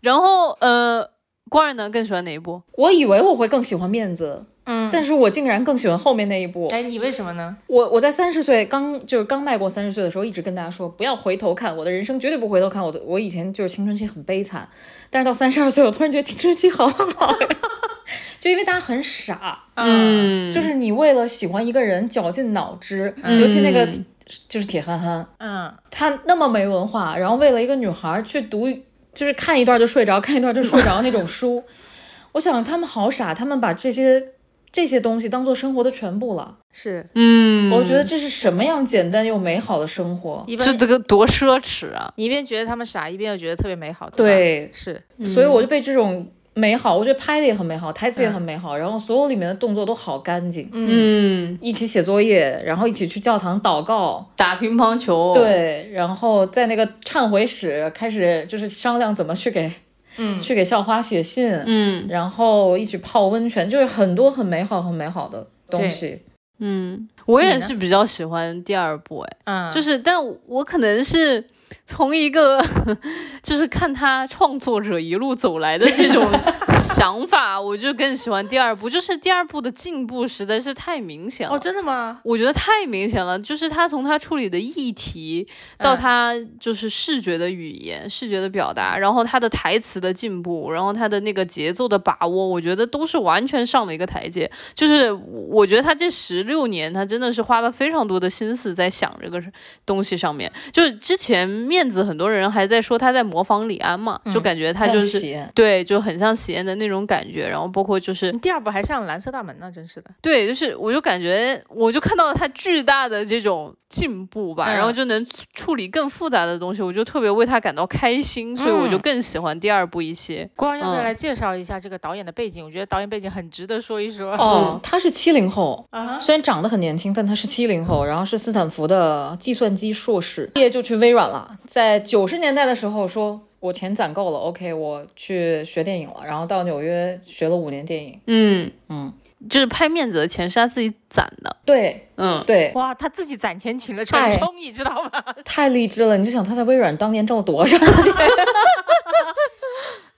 [0.00, 1.08] 然后呃，
[1.48, 2.62] 官儿呢更喜欢哪一部？
[2.72, 6.68] 我以为我会更喜欢面子，嗯，但是我竟然更喜欢后面那一部。
[6.68, 7.56] 哎，你为什么呢？
[7.66, 12.82] 我我在三十岁刚就是刚迈过三十岁的时候，一直跟大家说不要回头看，我的人生绝对不回头看。
[12.82, 14.68] 我的我以前就是青春期很悲惨，
[15.10, 17.48] 但是到三十二岁，我突然觉得青春期好好呀，
[18.38, 24.04] 就因为大家很傻，嗯，就是你为了喜欢一个人绞尽脑汁，尤其那个嗯
[24.48, 28.68] 就是铁憨憨，嗯，他那么没文化，然后为了一个女孩去读，
[29.14, 31.62] 就是看一段就睡着，看一段就睡着那种书。
[32.32, 34.22] 我想他们好傻，他们把这些
[34.70, 36.56] 这些东西当做生活的全部了。
[36.70, 40.42] 是嗯，我觉得这是什么样简单又美好的生活？
[40.58, 42.12] 这这个多奢侈啊！
[42.16, 50.68] 你一边觉得他们傻，一边又觉得特别美好，吧对，是所以我就被这种美好，我觉得拍的也很美好，台词也很美好，然后所有里面的动作都好干净。
[50.72, 59.70] 嗯，一起写作业，然后一起去教堂祷告，打乒乓球，，对，然后在那个忏悔室开始就是商量怎么去给，
[60.16, 60.40] 嗯。
[60.42, 62.06] 去给校花写信，嗯。
[62.08, 66.20] 然后一起泡温泉，就是很多很美好、很美好的东西。
[66.60, 70.16] 嗯，我也是比较喜欢第二部，哎，嗯，就是，但
[70.46, 71.44] 我可能是
[71.86, 72.64] 从一个
[73.42, 76.28] 就是看他创作者一路走来的这种
[76.78, 81.54] 想法，我就更喜欢第二部，就是第二部的进步实在是太明显了。
[81.54, 82.20] 哦，真的吗？
[82.24, 85.46] 我觉得太明显了，就是他从他处理的议题
[85.78, 94.50] 到嗯他就是视觉的语言、视觉的表达，然后他的台词的进步，然后他的那个节奏的把握，我觉得都是完全上了一个台阶。
[94.74, 99.42] 就是我觉得他这十六年，他真的是花了非常多的心思在想这个
[99.84, 100.50] 东西上面。
[100.72, 105.18] 就是之前面子很多人还在说他在模仿李安嘛，就感觉他就是。
[105.54, 110.10] 对，就很像喜宴的那种感觉，然后包括就是第二部还像蓝色大门呢，真是的。
[110.22, 120.48] 对，就是我就感觉，我就看到了他巨大的这种进步吧，然后嗯就能处处理更复杂的东西，我就特别为他感到开心，所以我就嗯更喜欢第二部一些。
[120.56, 122.64] 光要不要嗯来介绍一下这个导演的背景？
[122.64, 124.32] 我觉得导演背景很值得说一说。
[124.32, 131.47] 哦，他是七零后，啊，虽然长得很年轻，但他是七零后，然后是斯坦福的计算机硕士，毕业就去微软了。
[131.66, 138.20] 在九十年代的时候说，我钱攒够了，OK，我去学电影了，然后到纽约学了五年电影。
[138.26, 139.12] 嗯，嗯，
[139.48, 141.56] 就是拍面子的钱是他自己攒的。
[141.64, 145.10] 对嗯，对，哇，他自己攒钱请了陈太冲，你知道吗？
[145.44, 146.16] 太励志了！
[146.16, 147.88] 你就想他在微软当年挣了多少钱？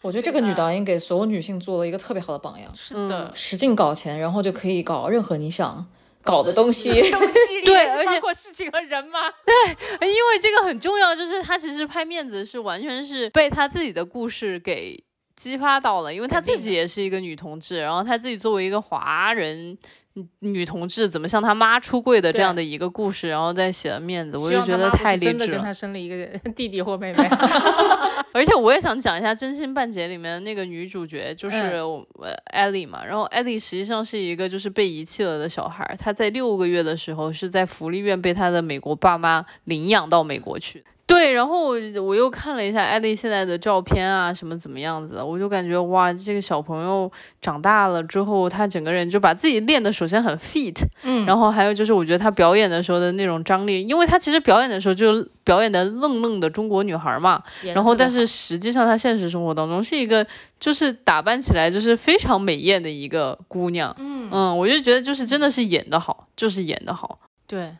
[0.03, 5.87] 我觉得这个女导演给所有女性做了一个特别好的榜样，是的，使劲搞钱，然后就可以搞任何你想
[6.22, 6.90] 搞的东西。
[7.11, 9.20] 东西 对而且包括事情和人吗？
[9.44, 15.02] 对因为这个很重要，就是他其实拍面子是完全是被他自己的故事给
[15.37, 19.76] 激发到了，因为他自己也是一个女同志，然后他自己作为一个华人。
[20.14, 25.61] 女女同志怎么向她妈出柜的这样的一个故事，然后再写了面子，我就觉得太励志了真的跟。
[25.62, 27.25] 她生了一个 弟弟或妹妹。
[28.33, 33.05] 而且我也想讲一下《真心半解》里面那个女主角，就是嗯我呃艾莉嘛。
[33.05, 40.85] 然后艾莉实际上是一个就是被遗弃了的小孩，她在六个月的时候是在福利院被她的美国爸妈领养到美国去。
[41.11, 57.42] 对，然后我我又看了一下艾莉现在的照片啊，什么怎么样子的，我就感觉哇，这个小朋友长大了之后，他整个人就把自己练的首先很 fit，嗯然后还有就是我觉得他表演的时候的那种张力，因为他其实表演的时候就表演的愣愣的中国女孩嘛，
[57.75, 60.25] 然后，但是实际上，她现实生活当中是一个，
[60.61, 63.92] 就是打扮起来就是非常美艳的一个姑娘。
[63.99, 67.18] 嗯，嗯，我就觉得就是真的是演的好，就是演的好。
[67.49, 67.75] 对，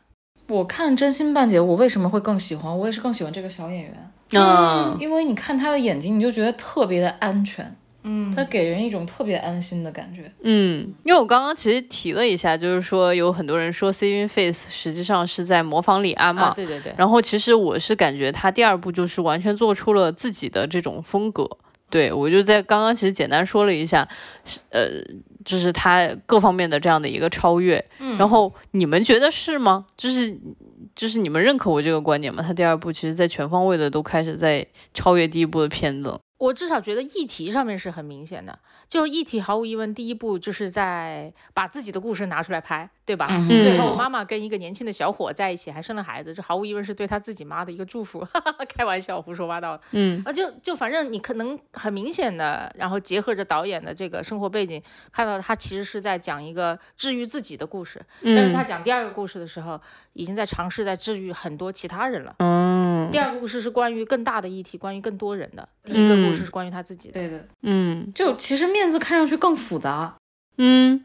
[0.51, 2.77] 我看《真心半解》，我为什么会更喜欢？
[2.77, 10.31] 我也是更喜欢这个小演员，嗯因为你看他的眼睛，你就觉得特别的安全，嗯他给人一种特别安心的感觉。
[10.43, 16.49] 嗯，因为我刚刚其实提了一下，就是说有很多人说 Saving Face 实际上是在模仿李安嘛。
[16.49, 21.49] 啊，对对对，然后其实我是感觉他第二部就是完全做出了自己的这种风格。
[21.91, 24.09] 对我就在刚刚其实简单说了一下，
[24.45, 24.89] 是呃，
[25.45, 27.85] 就是他各方面的这样的一个超越。
[27.99, 29.87] 嗯然后你们觉得是吗？
[29.97, 30.39] 就是
[30.95, 32.43] 就是你们认可我这个观点吗？
[32.43, 36.19] 他第二部其实在全方位的都开始在超越第一部的片子。
[36.41, 38.59] 我至少觉得议题上面是很明显的。
[38.89, 43.29] 就议题，毫无疑问，第一步就是在把自己的故事拿出来拍，对吧？
[43.31, 48.27] 嗯最后嗯妈妈跟一个年轻的小伙在一起，还生了孩子，这毫无疑问是对他自己妈的一个祝福。
[48.75, 49.79] 开玩笑，胡说八道。
[49.91, 59.79] 嗯啊，就就反正你可能很明显的，然后结合着导演的这个生活背景，看到他其实是在讲一个治愈自己的故事，但是他嗯讲第二个故事的时候，
[60.15, 62.35] 已经在尝试在治愈很多其他人了。
[62.39, 67.15] 嗯第二个故事是关于更大的议题，关于更多人的；第一个故事是关于他自己的。
[67.15, 68.13] 对的，嗯。
[68.15, 70.17] 就其实面子看上去更复杂，
[70.59, 71.05] 嗯。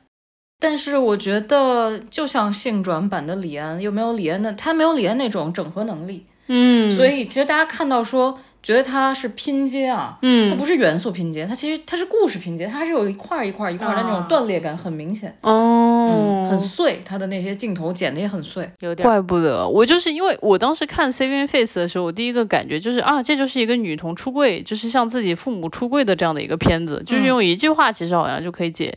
[0.60, 8.40] 但是我觉得就像性转版的李安，又没有李安的，他没有李安那种整合能力，嗯，所以其实大家看到说。
[8.66, 19.08] 觉得它是拼接啊，嗯，它不是元素拼接，它其实它是故事拼接，它还是有一块一块一块的那种断裂感，很明显，哦，嗯，很碎，它的那些镜头剪的也很碎，有点。
[19.08, 28.92] 怪不得我就是因为我当时看《Saving Face》的时候，我第一个感觉就是啊，这就是一个女童出柜，就是像自己父母出柜的这样的一个片子，就是用一句话其实好像就可以解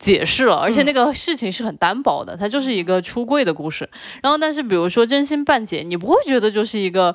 [0.00, 3.88] 解释了，而且那个事情是很单薄的，它就是一个出柜的故事。
[4.20, 7.14] 然后，但是比如说《真心半解》，你不会觉得就是一个。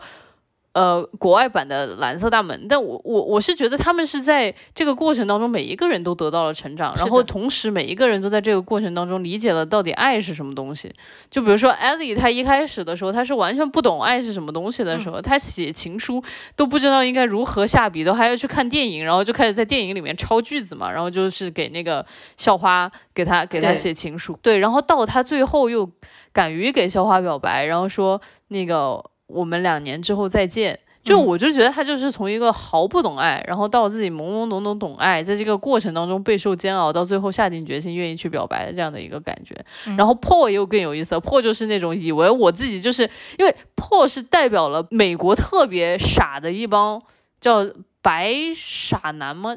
[0.77, 10.93] 呃，国外版的蓝色大门，但我我我是觉得他们是在这个过程当中，每一个人都得到了成长，然后同时每一个人都在这个过程当中理解了到底爱是什么东西。
[11.31, 16.23] 就比如说艾莉，她一开始的时候，她是完全不懂爱是什么东西的时候，她写情书
[16.55, 22.05] 都不知道应该如何下笔，都还要去看电影，然后就开始在电影里面抄句子嘛，然后就是给那个
[22.37, 25.89] 校花给他给他写情书，对，然后到他最后又
[26.31, 29.03] 敢于给校花表白，然后说那个。
[29.27, 39.55] 我们两年之后再见，就我就觉得他就是从一个毫不懂爱，然后到自己懵懵懂懂懂爱，在这个过程当中备受煎熬，到最后下定决心愿意去表白的这样的一个感觉。
[39.97, 47.01] 然后 Paul 又更有意思，Paul 就是那种以为我自己就是因为 Paul 是代表了美国特别傻的一帮
[47.39, 47.65] 叫
[48.01, 49.55] 白傻男吗？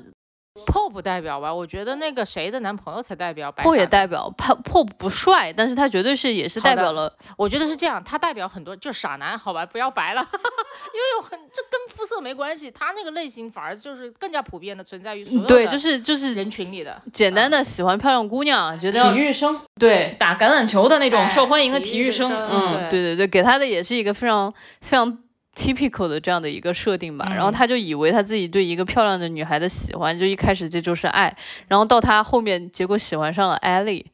[0.67, 1.53] 破不代表吧？
[1.55, 3.51] 我觉得那个谁的男朋友才代表。
[3.53, 3.63] 白。
[3.63, 7.13] 破也代表破破不帅，但是他绝对是也是代表了。
[7.37, 25.19] 我觉得是这样，他代表很多就傻男，好吧，不要白了， 因为有很这跟肤色没关系，他那个类型反而就是更加普遍的存在于所有对，就是就是人群里的简单的喜欢漂亮姑娘，觉得体育生对打橄榄球的那种受欢迎的体育生，嗯，对对对，给他的也是一个非常非常。
[25.57, 31.37] Typical 的这样的一个设定吧，然后他就以为他自己对一个漂亮的女孩的喜欢，就一开始这就是爱，
[31.69, 34.07] 然后到他后面结果喜欢上了艾莉，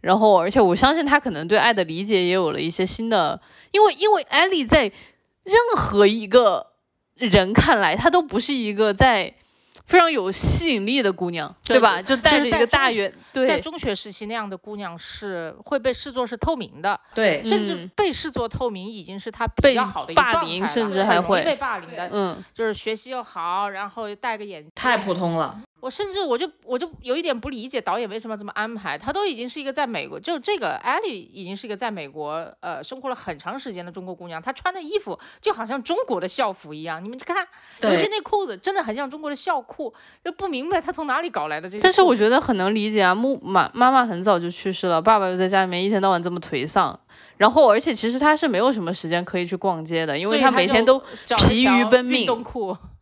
[0.00, 3.40] 然后而且我相信他可能对爱的理解也有了一些新的，
[3.72, 6.68] 因为因为艾莉在任何一个
[7.16, 9.34] 人看来，她都不是一个在。
[9.86, 12.00] 非常有吸引力的姑娘，对吧？
[12.00, 13.12] 就带着一个大圆，
[13.46, 25.60] 在中学时期那样的姑娘是会被视作是透明的，对，甚至被视作透明已经是她比较好的一个霸凌，甚至还会被霸凌的，嗯，就是学习又好，然后戴个眼镜，太普通了。
[25.84, 37.46] 我甚至我就我就有一点不理解导演为什么这么安排，他都已经是一个在美国，就这个艾莉已经是一个在美国呃生活了很长时间的中国姑娘，她穿的衣服就好像中国的校服一样，你们看，
[37.82, 39.92] 尤其那裤子真的很像中国的校裤，
[40.24, 41.82] 就不明白她从哪里搞来的这些。
[41.82, 46.98] 但是我觉得很能理解啊，木妈妈妈很早就去世了，爸爸又在家里面一天到晚这么颓丧，
[47.36, 50.98] 然后而且其实他是没有什么时间可以去逛街的，因为他每天都
[51.46, 52.26] 疲于奔命。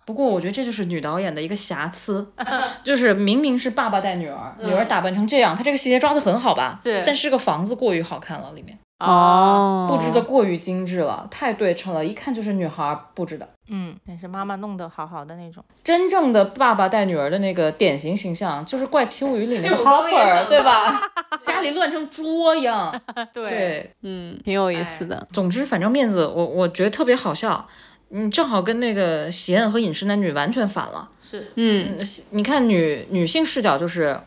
[0.04, 2.32] 不过我觉得这就是女导演的一个瑕疵，
[2.84, 6.80] 就是明明是爸爸带女儿，女儿打扮成这样，她这个细节抓的很好吧？
[6.82, 7.02] 对。
[7.06, 13.48] 但是这个房子过于好看了，里面哦，布置的过于精致了，太对称了，一看就是女孩布置的。
[13.68, 15.64] 嗯，那是妈妈弄得好好的那种。
[15.82, 21.00] 真正的爸爸带女儿的那个典型形象，就是《怪奇物语》里面的 Hopper，对吧？
[21.46, 22.94] 家里乱成猪一样。
[23.32, 25.26] 对，嗯，挺有意思的。
[25.32, 27.66] 总之，反正面子，我我觉得特别好笑。
[28.12, 31.08] 嗯，正好跟那个《喜宴和饮食男女》完全反了。
[31.20, 31.98] 是，嗯，
[32.30, 34.20] 你看女女性视角就是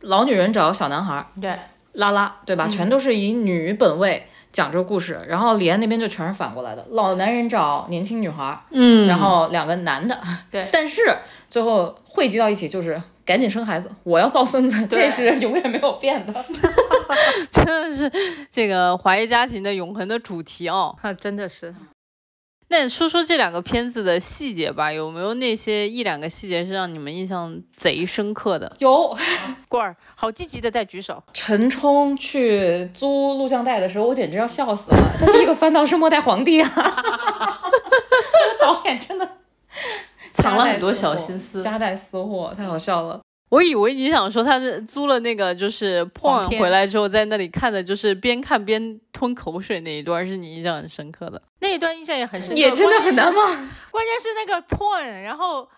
[0.00, 1.54] 老女人找小男孩，对，
[1.92, 2.66] 拉拉，对吧？
[2.66, 5.20] 全都是以女本位讲这个故事。
[5.28, 10.18] 然后李安那边就全是反过来的，老男人找年轻女孩，嗯，然后两个男的，
[10.50, 11.02] 对，但是
[11.50, 16.32] 最后汇集到一起就是赶紧生孩子，我要抱孙子，这是 永远没有变的。
[17.52, 18.10] 真的是
[18.50, 21.74] 这个华裔家庭的永恒的主题哦，真的是。
[22.68, 28.74] 那说说这两个片子的细节吧，有没有那些一两个细节是让你们印象贼深刻的？
[28.80, 29.16] 有，
[29.68, 31.22] 过儿好积极的在举手。
[31.32, 34.98] 陈冲去租录像带的时候，我简直要笑死了。
[35.20, 37.62] 他第一个翻到是《末代皇帝》啊，
[38.60, 39.28] 导演真的
[40.32, 43.20] 藏了很多小心思，夹带私货，太好笑了。
[43.54, 51.40] 我以为你想说他是租了那个，就是破回来之后在那里看的，就是边看边吞口水那一段，是你印象很深刻的。
[51.60, 53.46] 那一段印象也很深，也真的很难忘？
[53.92, 55.68] 关键是那个 porn，然后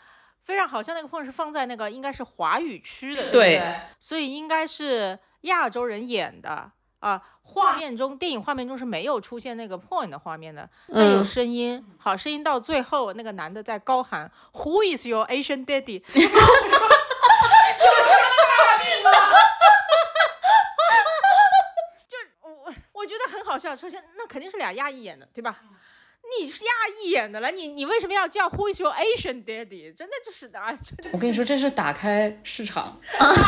[0.43, 3.63] 非常好像那个 porn 是放在那个应该是华语区的，对，
[4.01, 7.23] 所以应该是亚洲人演的啊。
[7.43, 11.85] 画面中，电影画面中是没有出现那个 porn 的画面的，但有声音。
[11.99, 16.03] 好，声音到最后，那个男的在高喊 Who is your Asian daddy？
[16.11, 18.09] 就是
[18.59, 19.11] 大病了，
[22.09, 23.75] 就我我觉得很好笑。
[23.75, 25.57] 首先，那肯定是俩亚裔演的，对吧？
[26.41, 26.71] 你是亚
[27.01, 29.95] 裔演的了，你你为什么要叫 Who is your Asian daddy？
[29.95, 30.77] 真的就是 的啊！
[31.13, 33.01] 我跟你说，这是打开市场，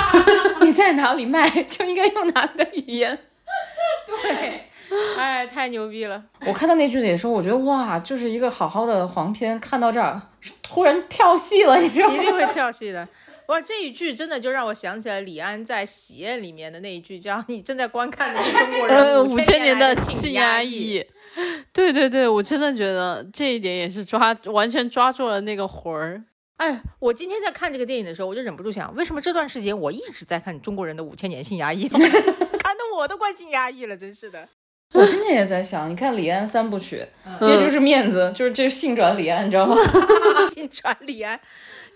[0.62, 3.18] 你在哪里卖就应该用哪里的语言。
[4.06, 4.70] 对，
[5.16, 6.22] 哎，太牛逼了！
[6.46, 10.22] 我看到那句的时候，我觉得哇，就是一个好好的黄片，看到这儿
[10.62, 12.14] 突然跳戏了，你知道吗？
[12.14, 13.08] 一定会跳戏的。
[13.48, 21.02] 哇，这一句真的就让我想起来李安在《喜宴》里面的那一句，叫“你正在观看的是中国呃，人五千年的性压抑”。
[21.72, 26.22] 对对对，我真的觉得这一点也是抓完全抓住了那个魂儿。
[26.58, 34.46] 哎，我今天在看这个电影的时候，我就忍不住想，为什么这段时间我一直在看中国人的五千年性压抑， 看得我都快性压抑了，真是的。
[34.92, 37.02] 我今天也在想，你看李安三部曲，
[37.40, 39.76] 接着是面子，就是这性转李安，你知道吗？
[40.50, 41.40] 性转李安。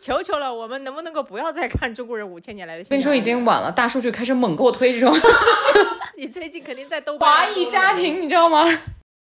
[0.03, 2.83] 求求了，我们能不能够不要再看中国人五千年来的？
[2.85, 5.17] 跟你说已经晚了，大数据开始猛给我推这种。
[6.19, 7.31] 你最近肯定在豆瓣。
[7.47, 8.65] 华裔家庭，你知道吗？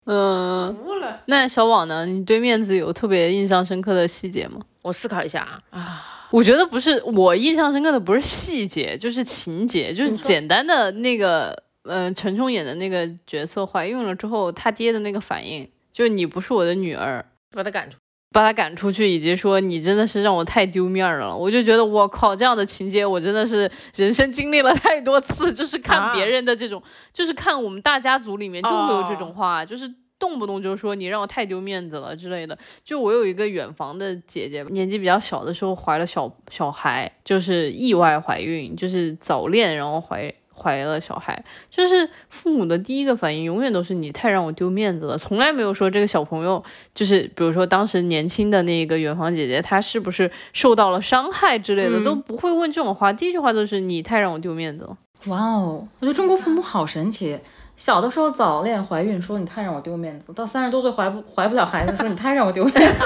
[0.06, 0.74] 嗯。
[0.74, 1.22] 服了。
[1.26, 2.04] 那小网呢？
[2.04, 4.60] 你对面子有特别印象深刻的细节吗？
[4.82, 17.96] 我思考一下啊啊，我觉得不是，我印象深刻的不是细节，就是情节，就是简单的那个，嗯，陈冲演的那个角色怀孕了之后，他爹的那个反应，就是你不是我的女儿，把他赶出。
[18.32, 32.58] 把他赶出去，以及说你真的是让我太丢面了，我就觉得我靠，这样的情节我真的是人生经历了太多次，就是看别人的这种，就是看我们大家族里面就会有这种话，就是动不动就说你让我太丢面子了之类的。
[32.82, 40.34] 就我有一个远房的姐姐，年纪比较小的时候怀了小小孩，就是意外怀孕，就是早恋然后怀。
[40.54, 46.62] 怀了小孩，就是父母的第一个反应永远都是你太让我丢面子了，从来没有说这个小朋友
[46.94, 54.96] 就是，比如说当时年轻的那个远房姐姐，她是不是受到了伤害之类的，都不会问这种话，第一句话都是你太让我丢面子了。
[55.26, 57.38] 哇哦，我觉得中国父母好神奇，
[57.76, 63.04] 小的时候早恋怀孕说你太让我丢面子，到三十多岁怀不怀不了孩子说你太让我丢面子，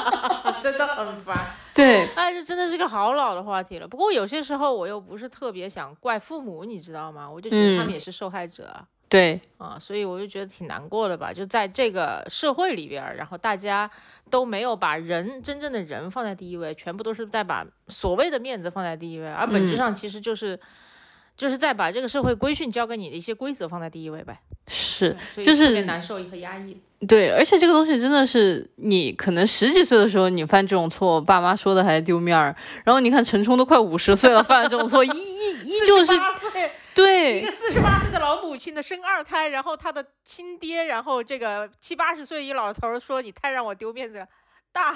[0.60, 1.36] 真的很烦。
[1.78, 3.86] 对， 哎，这真的是个好老的话题了。
[3.86, 7.30] 不过有些时候我又不是特别想怪父母，你知道吗？
[7.30, 8.74] 我就觉得他们也是受害者。
[9.08, 11.32] 对，啊，所以我就觉得挺难过的吧。
[11.32, 13.90] 就在这个社会里边，然后大家
[14.28, 20.60] 都没有把人真正的人放在第一位，全部都是在把所谓的面子放在第一位，而本质上其实就是，
[21.38, 24.38] 就是在把这个社会规训教给你的一些规则放在第一位呗。
[24.66, 26.78] 是，就是特别难受和压抑。
[27.06, 32.54] 对，而且这个东西真的是你可能十几岁的时候你犯这种错，爸妈说的还丢面儿。
[32.84, 36.12] 然后你看陈冲都快五十岁了，犯了这种错，依依依旧是
[36.94, 44.26] 对一个四十八岁的老母亲的生二胎，然后他的亲爹，然后这个七八十岁一老头说你太让我丢面子了。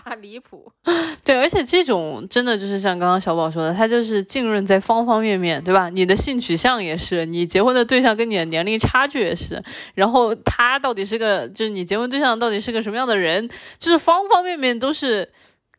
[0.05, 0.70] 大离谱，
[1.24, 5.91] 对，而且这种真的就是像刚刚小宝说的，他就是浸润在方方面面，对吧？
[5.91, 9.61] 你的性取向也是，你结婚的对象跟你的年龄差距也是，
[9.95, 15.28] 然后他到底是个，就是你结婚对象到底是个什么样的人，就是方方面面都是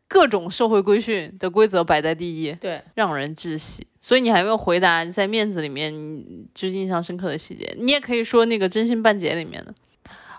[0.06, 3.86] 各种社会规训的规则摆在第一，对，让人窒息。
[4.00, 5.90] 所以你还没有回答在面子里面
[6.52, 9.74] 就是印象深刻的细节，你也可以说那个真心半截里面的，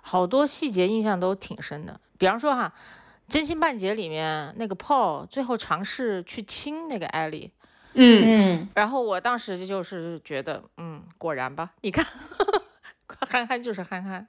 [0.02, 2.72] 好多细节印象都挺深的，比方说哈。
[3.28, 7.52] 真心半截里面那个 Paul 最后尝试去亲那个艾莉，
[7.94, 12.06] 嗯嗯，然后我当时就是觉得，嗯，果然吧，你看，
[13.28, 14.28] 憨憨就是憨憨。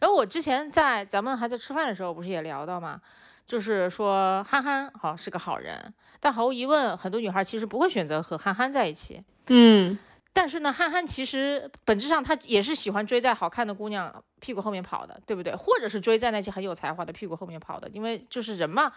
[0.00, 3.00] 然后我之前在咱们还在吃饭的时候，不是也聊到嘛？
[3.46, 9.22] 就是说憨憨好是个好人，但毫无疑问，很多女孩其实不会选择和憨憨在一起。
[9.46, 9.96] 嗯。
[10.36, 15.54] 但是呢，憨憨其实本质上他也是喜欢追在好看的姑娘屁股后面跑的，对不对？
[15.56, 18.92] 或者是追在那些很有才华的屁股后面跑的，因为就是人嘛，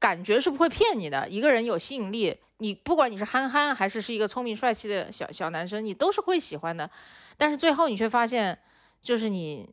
[0.00, 1.28] 感觉是不会骗你的。
[1.28, 6.90] 一个人有吸引力，你不管你是憨憨还是是一个聪明帅气的小小男生，你都是会喜欢的。
[7.36, 8.58] 但是最后你却发现，
[9.00, 9.70] 就是你。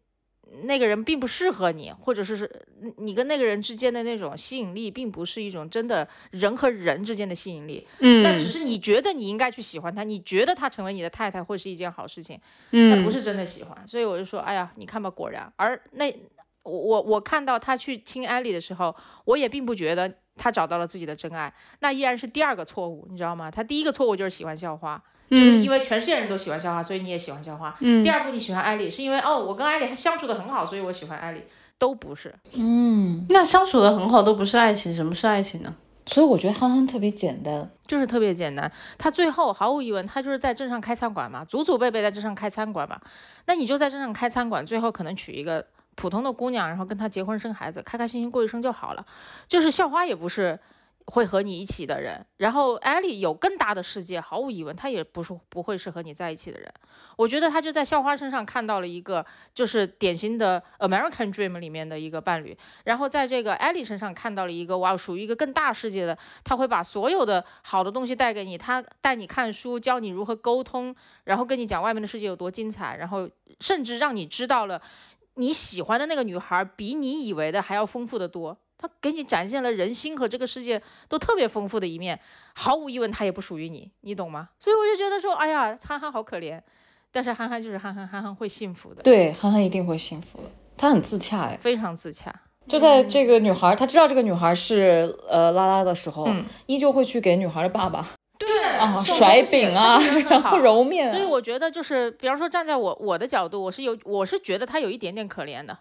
[0.65, 2.49] 那个人并不适合你，或者是是
[2.97, 7.85] 你跟那个人之间的那种吸引力，并不是一种真的人和人之间的吸引力。
[7.99, 12.39] 嗯，那只是你觉得你应该去喜欢他，你觉得他成为你的太太会是一件好事情。
[12.71, 13.87] 嗯，那不是真的喜欢。
[13.87, 15.51] 所以我就说，哎呀，你看吧，果然。
[15.55, 16.13] 而那
[16.63, 18.95] 我我我看到他去亲艾莉的时候，
[19.25, 23.49] 我也并不觉得他找到了自己的真爱，那依然是第二个错误，你知道吗？
[23.49, 25.01] 他第一个错误就是喜欢校花。
[25.29, 27.75] 就是因为全世界人都喜欢校花，所以你也喜欢校花。
[27.79, 28.03] 嗯。
[28.03, 31.43] 第二步你喜欢艾丽，是因为哦，我跟艾丽相处的很好，所以我喜欢艾丽。
[31.79, 32.33] 都不是。
[32.53, 33.25] 嗯。
[33.29, 35.73] 那相处的很好都不是爱情，什么是爱情呢？
[36.05, 38.71] 所以我觉得憨憨特别简单，就是特别简单。
[38.97, 42.99] 他最后毫无疑问，他就是在镇上开餐馆嘛，祖祖辈辈在镇上开餐馆嘛。
[43.45, 45.65] 那你就在镇上开餐馆，最后可能娶一个
[45.95, 49.05] 普通的姑娘，然后跟她结婚生孩子，开开心心过一生就好了。
[49.47, 50.59] 就是校花也不是。
[51.07, 52.25] 会和你一起的人。
[52.37, 56.71] 然后艾莉有更大的世界，毫无疑问，她也不是不会是和你在一起的人。
[57.17, 70.95] 我觉得她就在校花身上看到了一个就是典型的 American Dream 里面的一个伴侣，然后在这个艾莉身上看到了一个哇，属于一个更大世界的，他会把所有的好的东西带给你，他带你看书，教你如何沟通，
[71.25, 73.29] 然后跟你讲外面的世界有多精彩，然后
[73.59, 74.81] 甚至让你知道了。
[75.35, 82.19] 你喜欢的那个女孩比你以为的还要丰富的多，她给你展现了人心和这个世界都特别丰富的一面，
[82.53, 84.49] 毫无疑问他也不属于你，你懂吗？
[84.59, 86.59] 所以我就觉得说，哎呀，憨憨好可怜，
[87.13, 92.33] 但是憨憨就是憨憨，憨憨会幸福的，对，憨憨一定会幸福的，他很自洽哎，非常自洽。
[92.67, 98.05] 就在这个女孩，她知道这个女孩是呃拉拉的时候，嗯依旧会去给女孩的爸爸
[98.37, 99.97] 对 啊甩饼啊，
[100.29, 105.77] 然后揉面啊，所以我觉得就是，比方说站在我我的角度，我是有我是觉得他有一点点可怜的，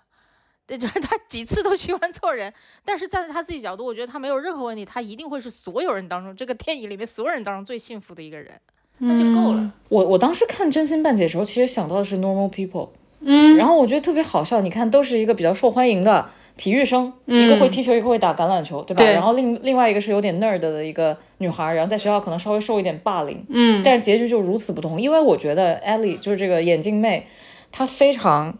[0.66, 2.52] 对，就是 他几次都喜欢错人，
[2.84, 8.52] 但是站在他自己角度，我觉得他没有任何问题，他一定会是所有人当中这个电影里面所有人当中最幸福的一个人，
[8.98, 9.72] 那就够了。
[9.88, 12.90] 我我当时看真心半解的时候，其实想到的是 normal people，
[13.20, 14.60] 嗯，然后我觉得特别好笑。
[14.60, 19.04] 你看，都是一个比较受欢迎的体育生，一个会踢球，一个会打橄榄球，对吧？
[19.04, 25.00] 对然后另另外一个是有点 nerd 的一个女孩，然后在学校可能稍微受一点霸凌，嗯，但是结局就如此不同。
[25.00, 27.26] 因为我觉得 Ellie 就是这个眼镜妹，
[27.72, 28.56] 她非常，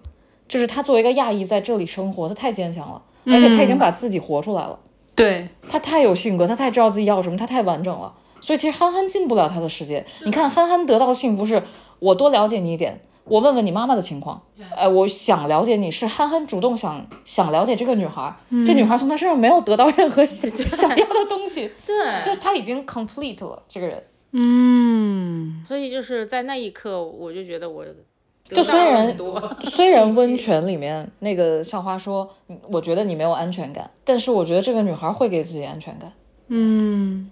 [0.49, 4.79] 就是他作为一个亚裔在这里生活，他太坚强了，而且他已经把自己活出来了。
[5.15, 8.13] 对，他太有性格，他太知道自己要什么，他太完整了。
[8.41, 10.05] 所以其实憨憨进不了他的世界。
[10.25, 11.63] 你看憨憨得到的幸福是，
[11.99, 14.43] 我多了解你一点，我问问你妈妈的情况，
[14.75, 18.35] 呃，我想了解你是憨憨主动想想了解这个女孩，
[18.67, 24.03] 这女孩从他身上没有得到任何想想要的东西， 对就他已经 complete 了这个人。
[24.33, 27.95] 嗯，所以就是在那一刻，我就觉得我得
[28.49, 29.17] 就虽然
[29.71, 36.13] 虽然温泉里面那个校花说，嗯我觉得你没有安全感，但是我觉得这个女孩会给自己安全感。
[36.49, 37.31] 嗯，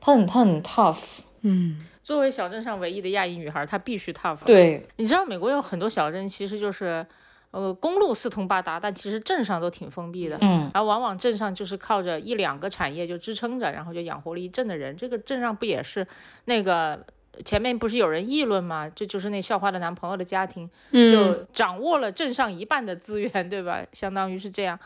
[0.00, 0.98] 她很她很 tough，
[1.42, 4.44] 嗯，作为小镇上唯一的亚裔女孩，她必须 tough。
[4.44, 7.06] 对，你知道美国有很多小镇其实就是，
[7.52, 10.36] 呃，公路四通八达，但其实镇上都挺封闭的。
[10.42, 14.94] 嗯，然后往往镇上就是靠着一两个产业就支撑着，然后就养活了一镇的人。
[14.94, 16.06] 这个镇上不也是
[16.44, 17.02] 那个
[17.44, 18.90] 前面不是有人议论吗？
[18.94, 23.84] 这就是那校花的男朋友的家庭，就掌握了镇上一半的资源，对吧？
[23.92, 24.78] 相当于是这样。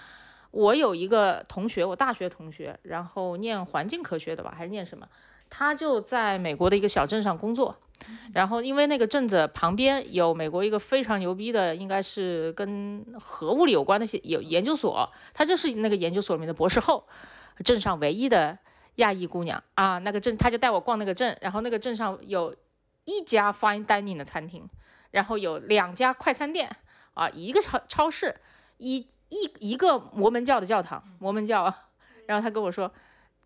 [0.50, 5.06] 我有一个同学，我大学同学，然后念环境科学的吧，还是念什么？
[5.50, 7.74] 他就在美国的一个小镇上工作，
[8.32, 17.06] 然后因为那个镇子旁边有美国一个非常牛逼的，应该是跟核物理有关的些有研究所，他就是那个研究所里面的博士后，
[17.64, 18.58] 镇上唯一的
[18.98, 19.98] 亚裔姑娘啊。
[19.98, 22.54] 那个镇他就带我逛那个镇，然后那个镇上有
[23.04, 24.68] 一家 fine dining 的餐厅，
[25.10, 26.70] 然后有两家快餐店
[27.14, 28.36] 啊，一个超超市，
[28.76, 31.74] 一一一个摩门教的教堂，摩门教。
[32.26, 32.92] 然后他跟我说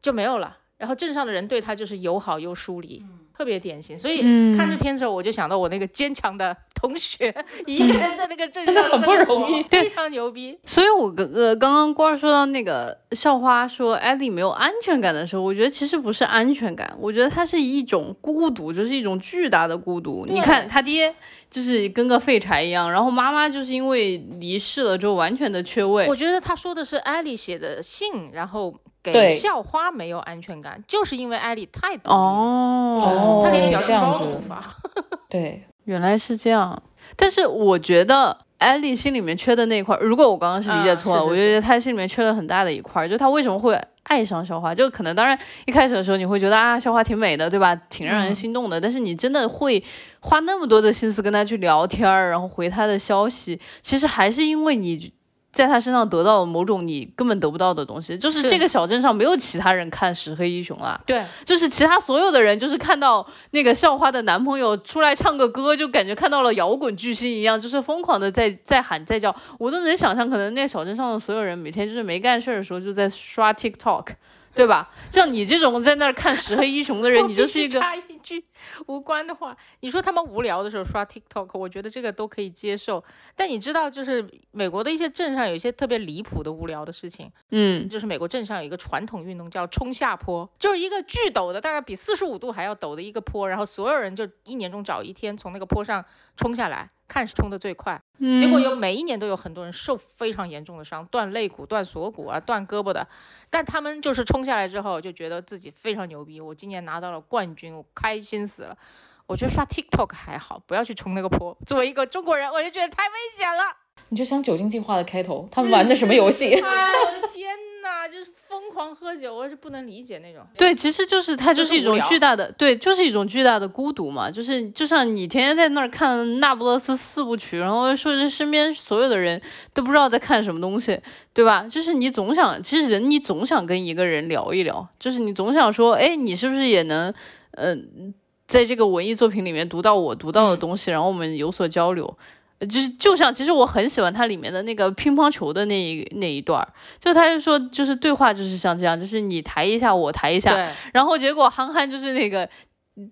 [0.00, 0.58] 就没有了。
[0.82, 3.00] 然后镇上的人对他就是友好又疏离，
[3.32, 3.96] 特别典型。
[3.96, 4.20] 所以
[4.56, 7.32] 看这片子，我就想到我那个坚强的同学，
[7.66, 10.58] 一个人在那个镇上很不容易非常牛逼。
[10.64, 20.26] 所以我刚呃刚刚官儿说到那个校花说艾莉没有安全感的时候，我觉得其实不是安全感，我觉得它是一种孤独，就是一种巨大的孤独。
[20.26, 21.14] 你看他爹
[21.48, 26.16] 就是跟个废柴一样，然后妈妈就是因为离世了之后完全的缺位我。
[26.16, 34.62] 觉得他说的是艾莉写的信，然后给对校花没有安全感，就是因为艾丽太独立了，哦，他连表这情包都不发。
[35.28, 36.80] 对，原来是这样，
[37.16, 44.74] 但是我觉得艾丽心里面缺的那一块儿，如果我刚刚是理解错了，啊是是我就觉得她心里面缺了很大的一块儿，就她为什么会爱上校花？
[44.74, 45.36] 就可能当然
[45.66, 47.74] 一开始的时候你会觉得啊，校花挺美的，对吧？
[47.74, 49.82] 挺让人心动的，但是你真的会
[50.20, 55.12] 花那么多的心思跟她去聊天儿，然后回她的消息，其实还是因为你。
[55.52, 69.34] 在他身上得到了某种你根本得不到的东西，就是是这个小镇上没有其他人看石黑一雄了，对，就是其他所有的人，就是看到那个校花的男朋友出来唱个歌，就感觉看到了摇滚巨星一样，就是疯狂的在在喊在叫。
[69.58, 74.06] 我都能想象，可能那小镇上的所有人每天就是没干事儿的时候就在刷 TikTok，
[74.54, 74.90] 对吧？
[75.10, 78.44] 像你这种在那儿看石黑一雄的人，你就是一个插一句
[78.86, 79.56] 无关的话。
[79.80, 83.02] 你说他们无聊的时候刷 TikTok，我觉得这个都可以接受。
[83.34, 96.04] 但你知道，就是美国的一些镇上有一些特别离谱的无聊的事情，嗯就是美国镇上有一个传统运动叫冲下坡，就是一个巨陡的，大概比四十五度还要陡的一个坡，然后所有人就一年中找一天从那个坡上
[96.36, 98.01] 冲下来，看是冲的最快。
[98.24, 103.04] 嗯，结果有每一年都有很多人受非常严重的伤，断肋骨、断锁骨啊、断胳膊的。
[103.50, 106.40] 但他们就是冲下来之后，就觉得自己非常牛逼。
[106.40, 108.78] 我今年拿到了冠军，我开心死了。
[109.26, 111.56] 我觉得刷 TikTok 还好，不要去冲那个坡。
[111.66, 113.76] 作为一个中国人，我就觉得太危险了。
[114.10, 116.54] 你就想《酒精进化》的开头，他们玩的什么游戏？
[116.54, 117.50] 哎，我的天
[117.82, 120.42] 哪，就是疯狂喝酒，我是不能理解那种。
[120.58, 124.30] 对，其实就是它就是一种巨大的，对，就是一种巨大的孤独嘛。
[124.30, 129.40] 就是就像你天天在那儿看《那不勒斯四部曲》，然后说是身边所有的人
[129.72, 131.00] 都不知道在看什么东西，
[131.32, 131.66] 对吧？
[131.66, 137.10] 就是你总想，其实人你总想跟一个人聊一聊，就是你总想说，哎，你是不是也能，
[137.52, 138.12] 嗯、
[138.46, 142.18] 在这个文艺作品里面读到我读到的东西，然后我们有所交流。
[142.62, 146.68] 呃就是就像，其实我很喜欢它里面的那个乒乓球的那一那一段儿，
[147.00, 150.54] 就他就说，就是对话就是像这样，就是你抬一下，我抬一下，
[150.92, 152.48] 然后结果憨憨就是那个，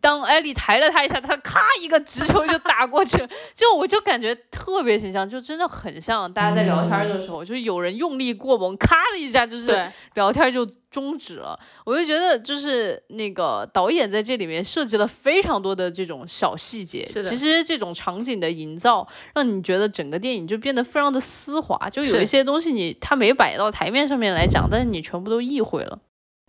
[0.01, 3.16] 当艾丽抬了他一下，他咔一个直球就打过去，
[3.55, 11.59] 就我就感觉特别形象，就真的很像大家在聊天的时候，就是有人用力过猛，咔的一下就是，聊天就终止了。
[11.87, 25.99] 我就觉得就是那个导演在这里面设计了非常多的这种小细节，其实这种场景的营造，让你觉得整个电影就变得非常的丝滑，就有一些东西你他没摆到台面上面来讲，但是你全部都意会了。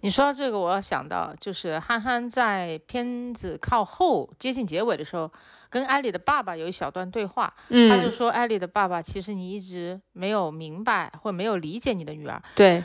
[0.02, 5.32] 你说到这个，我要想到就是憨憨在片子靠后接近结尾的时候，
[5.70, 12.42] 跟艾莉的爸爸有一小段对话，他就嗯，说艾莉的爸爸其实你一直没有明白或没有理解你的女儿。
[12.56, 12.84] 对，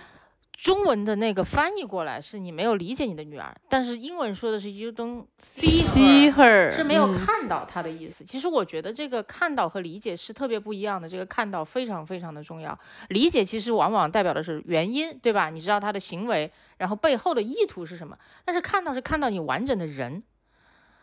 [0.57, 6.71] 中文的那个翻译过来是你没有理解你的女儿，但是英文说的是 you don't see see her。
[6.71, 8.25] 是没有嗯看到她的意思。
[8.25, 12.77] 其实我觉得这个看到和理解是特别不一样的，这个看到非常非常的重要。
[13.11, 15.51] 理解其实往往代表的是原因，对吧？
[15.51, 18.17] 你知道她的行为，然后背后的意图是什么。
[18.45, 20.23] 但是看到是看到你完整的人。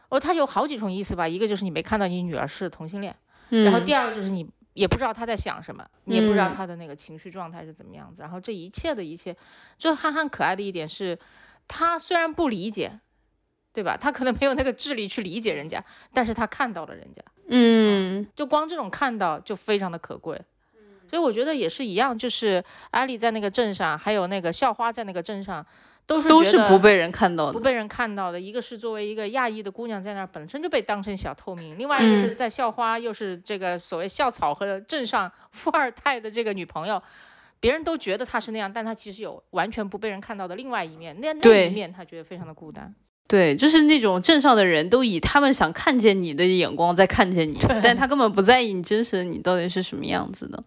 [0.10, 3.16] 哦，它有好几重意思吧，一个就是你没看到你女儿是同性恋，
[3.50, 8.22] 嗯，然后第二个就是你也不知道他在想什么，你也不知道他的那个情绪状态是怎么样子。
[8.22, 9.36] 然后这一切的一切，
[9.78, 11.18] 就憨憨可爱的一点是，
[11.68, 13.00] 他虽然不理解，
[13.72, 13.96] 对吧？
[13.96, 20.40] 他可能没有那个智力去理解人家，但是他看到了人家，嗯就光这种看到就非常的可贵。
[21.10, 25.64] 所以我觉得也是一样，就是艾丽在那个镇上，还有那个校花在那个镇上，
[26.06, 27.54] 都是都是不被人看到的。
[27.54, 28.40] 不被人看到的。
[28.40, 37.02] 一个是作为一个亚裔的姑娘在那儿本身就被当成小透明，另外一个是嗯在校花又是这个所谓校草和镇上 富二代的这个女朋友。
[37.60, 42.94] 别人都觉得她是那样，但她其实有完全不被人看到的另外一面，那那一面她觉得非常的孤单。
[43.34, 50.64] 对，就是那种镇上的人都以他们想看见你的眼光在看见你，但他根本不在意你真实的你到底是什么样子的。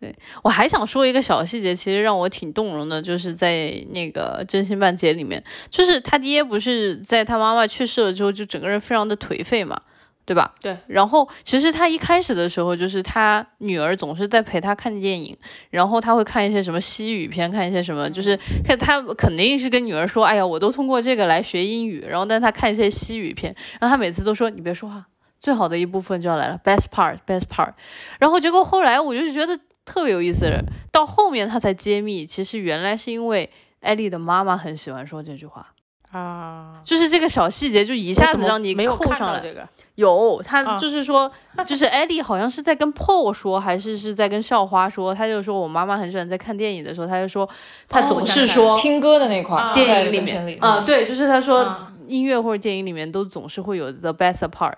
[0.00, 0.12] 对
[0.42, 5.40] 我还想说一个小细节，其实让我挺动容的，就是在那个《真心半截》里面，
[5.70, 9.80] 就是他爹不是在他妈妈去世了之后，就整个人非常的颓废嘛。
[10.28, 10.52] 对吧？
[10.60, 10.76] 对。
[10.86, 15.34] 然后其实他一开始的时候，就是他女儿总是在陪他看电影，
[15.70, 25.06] 然后他会看一些什么西语片，看一些什么，就是看他肯定是跟女儿说，哎呀，我都通过这个来学英语，然后但他看一些西语片，然后他每次都说你别说话，
[25.40, 27.72] 最好的一部分就要来了，best part，best part，
[28.18, 30.46] 然后结果后来我就觉得特别有意思，
[30.92, 33.48] 到后面他才揭秘，其实原来是因为
[33.80, 35.72] 艾丽的妈妈很喜欢说这句话。
[36.18, 39.38] 啊，就是这个小细节，就一下子让你没有看扣上来。
[39.38, 41.30] 到这个，有，他啊就是说，
[41.64, 47.48] 就是艾莉好像是在跟 Paul 说，还是是在跟校花说，他就说我妈妈很喜欢在看电影的时候，他就说，
[47.88, 54.72] 他哦总是说、听歌的那块电影里面啊、对，就是他说、啊音乐或者电影里面都总是会有 the best part。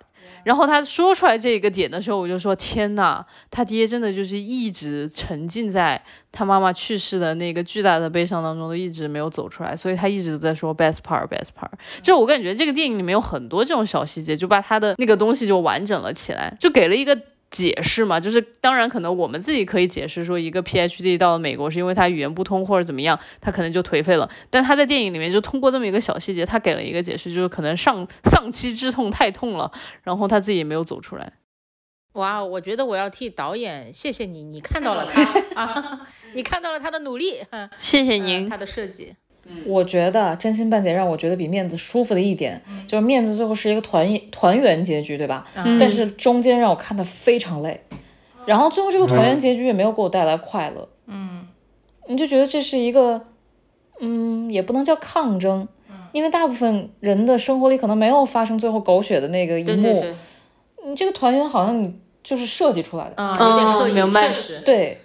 [0.45, 6.03] 然后他说出来这个点的时候，我就说天呐，他爹真的就是一直沉浸在
[6.33, 11.71] 他妈妈去世的那个巨大的悲伤当中，都一直没有走出来，所以他一直都在说 best part，best part。
[12.03, 17.19] 就我感觉这个电影里面有很多这种小细节，就把他的那个东西就完整了起来，就给了一个。
[17.51, 24.31] 解释嘛，就是当然可能我们自己可以解释说，一个 PhD 到了美国是因为他语言不通或者怎么样，他可能就颓废了。
[24.49, 29.71] 但他在电影里面就通过这么一个小细节，他给了一个解释，就是可能上丧妻之痛太痛了，
[30.05, 31.33] 然后他自己也没有走出来。
[32.15, 35.23] 哇，我觉得我要替导演谢谢你，你看到了他
[35.55, 38.49] 啊，你看到了他的努力，嗯谢谢您。
[38.49, 39.15] 他的设计，
[39.67, 45.47] 我觉得真心半截让我觉得比面子舒服的一点，就是面子最后是一个团团圆结局，对吧？
[45.55, 45.79] 嗯。
[45.79, 47.81] 但是中间让我看的非常累，
[48.47, 51.47] 然后最后这个团圆结局也没有给我带来快乐，嗯。
[52.09, 53.21] 你就觉得这是一个，
[54.01, 55.69] 嗯，也不能叫抗争，
[56.13, 59.93] 因为大部分人的生活里可能没有发生最后狗血的那个一幕，对。
[59.93, 60.01] 对。
[60.01, 60.15] 对，
[60.87, 61.95] 你这个团圆好像你
[62.25, 64.33] 就是设计出来的，啊，有点刻意，嗯明白，
[64.65, 65.01] 对。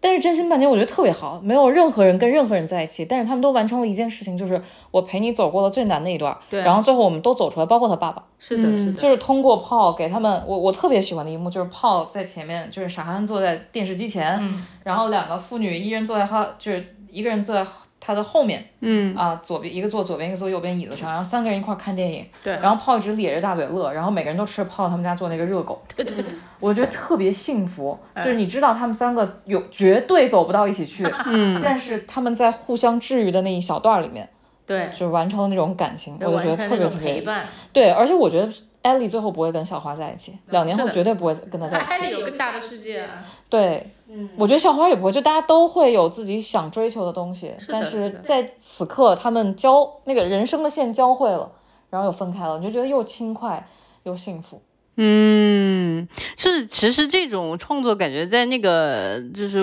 [0.00, 8.22] 但是真心半截我觉得特别好，没有任何人跟任何人在一起，但是他们都完成了一件事情，就是我陪你走过了最难的一段，对然后最后我们都走出来，包括他爸爸。
[8.38, 17.66] 是的，是的，就是通过炮给他们，我我特别喜欢的一幕就是炮在前面，就是傻憨坐在电视机前，嗯然后两个妇女，一人坐在哈，就是一个人坐在
[18.00, 19.16] 他的后面嗯。
[19.16, 22.52] 啊，左边一个坐左边，一个坐右边椅子上，然后三个人一块儿看电影，对。
[22.54, 26.24] 然后炮一直咧着大嘴乐，然后每个人都吃泡他们家做那个热狗，对对对，
[26.60, 34.28] 我觉得特别幸福，就是你知道他们三个有绝对走不到一起去，嗯， 但是他们在互相治愈的那一小段里面，
[34.66, 37.46] 对，就完成了那种感情，我就觉得特别特别陪伴。
[37.72, 38.48] 对，而且我觉得
[38.88, 41.86] 艾莉最后不会跟校花在一起，两年后绝对不会跟她在一起。
[41.86, 43.90] 艾丽有更大的世界啊，对，
[44.36, 51.50] 我觉得校花也不会，就大家都会有自己想追求的东西，的但是在此刻他们交那个人生的线交汇了，
[51.90, 53.68] 然后又分开了，你就觉得又轻快
[54.04, 54.60] 又幸福。
[55.00, 59.62] 嗯，是，其实这种创作感觉在那个就是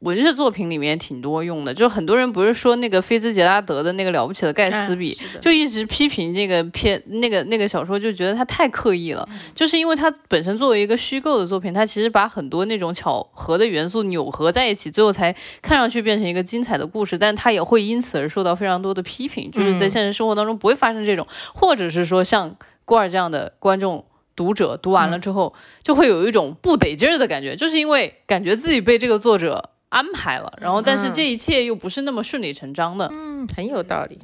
[0.00, 22.54] 文学作品里面挺多用的，就很多人不是说那个菲兹杰拉德的那个了不起的盖茨比，哎就一直批评这个片那个那个小说，就觉得它太刻意了，就是因为它本身作为一个虚构的作品，它其实把很多那种巧合的元素扭合在一起，最后才看上去变成一个精彩的故事，但它也会因此而受到非常多的批评，就是在现实生活当中不会发生这种，或者是说像
[22.84, 24.04] 郭尔这样的观众。
[24.36, 33.08] 读者读完了之后，就会有一种不得劲儿的感觉，就是因为感觉自己被这个作者安排了，然后但是这一切又不是那么顺理成章的。
[33.12, 34.18] 嗯，很有道理。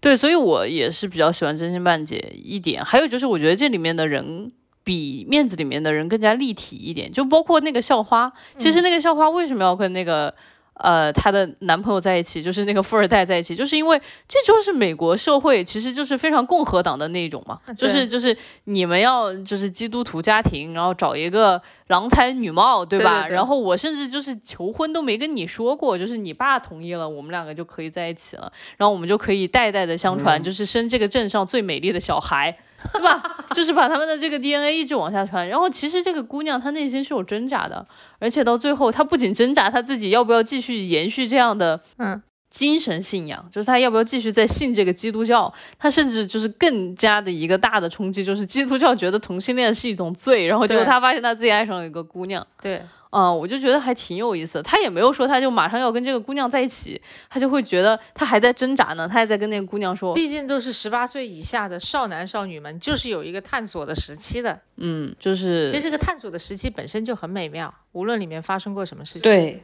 [0.00, 2.82] 对，所以我也是比较喜欢真心半解一点。
[2.82, 4.50] 还有就是，我觉得这里面的人
[4.82, 8.32] 比面子里面的人更加立体一点，就包括那个校花。
[8.56, 10.34] 其实那个校花为什么要跟那个
[10.74, 23.20] 呃她的男朋友在一起，就是那个富二代在一起，就是因为这就是美国社会，其实就是非常共和党的那种嘛，就是就是你们要就是基督徒家庭，然后找一个郎才女貌，对吧？
[23.20, 28.50] 对对对然后我甚至就是求婚都没跟你说过，就是你爸同意了，我们两个就可以在一起了。
[28.76, 32.56] 然后我们就可以代代的相传，就是生这个镇上最美丽的小孩，
[32.92, 33.22] 对吧？
[33.54, 35.48] 就是把他们的这个 DNA 一直往下传。
[35.48, 37.84] 然后其实这个姑娘她内心是有挣扎的，
[38.18, 45.52] 而且到最后她不仅挣扎，她自己要不要继续延续这样的嗯精神信仰，就是她要不要继续再信这个基督教？
[45.78, 52.44] 她甚至就是更加的一个大的冲击，就是基督教觉得同性恋是一种罪，然后结果她发现她自己爱上了一个姑娘。
[52.60, 54.62] 对，嗯，我就觉得还挺有意思的。
[54.62, 64.60] 他也没有说他就马上要跟这个姑娘在一起，他就会觉得他还在挣扎呢，他还在跟那个姑娘说，毕竟都是十八岁以下的少男少女们，就是有一个探索的时期的。
[64.76, 69.62] 嗯，就是其实这个探索的时期本身就很美妙，无论里面发生过什么事情。，对，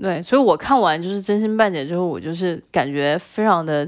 [0.00, 3.86] 对，所以我看完就是真心半解之后，我就是感觉非常的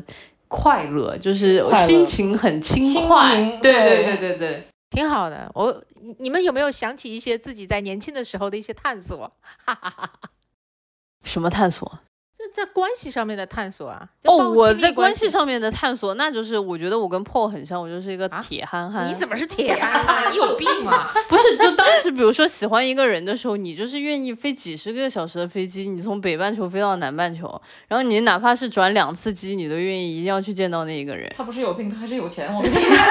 [0.48, 3.58] 快乐，就是心情很轻轻快。
[3.62, 4.64] 对对对对对。
[4.90, 5.50] 挺好的。
[5.54, 9.30] 我你你们有没有想起一些自己在年轻的时候的一些探索？
[11.24, 12.00] 什么探索？
[12.38, 14.08] 就在关系上面的探索啊。
[14.22, 19.08] 哦，我在关系系上面的探索，那就是我觉得我跟 Paul 很像，我就是一个啊铁憨憨。
[19.08, 20.32] 你怎么是铁 憨憨？
[20.32, 21.10] 你有病吗？
[21.28, 31.28] 不是，就当时比如说喜欢一个人的时候，你就是愿意飞几十个小时的飞机，你从北半球飞到南半球，然后你哪怕是转两次机，你都愿意一定要去见到那一个人。
[31.36, 32.54] 他不是有病，他还是有钱。
[32.54, 33.02] 我跟你说，说的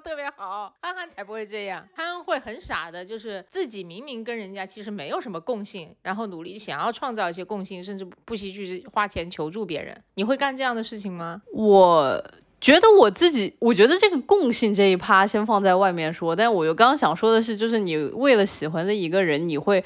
[0.00, 9.96] 特别好，憨憨才不会这样，憨憨会很傻的，就是自己明明跟人家其实没有什么共性，然后努力想要创造一些共性，甚至不惜去花钱求助别人。
[10.14, 11.42] 你会干这样的事情吗？
[11.52, 12.22] 我
[12.60, 19.84] 觉得我自己，我觉得这个共性这一趴先放在外面说，但我又刚刚想说的是，就是你为了喜欢的一个人，你会。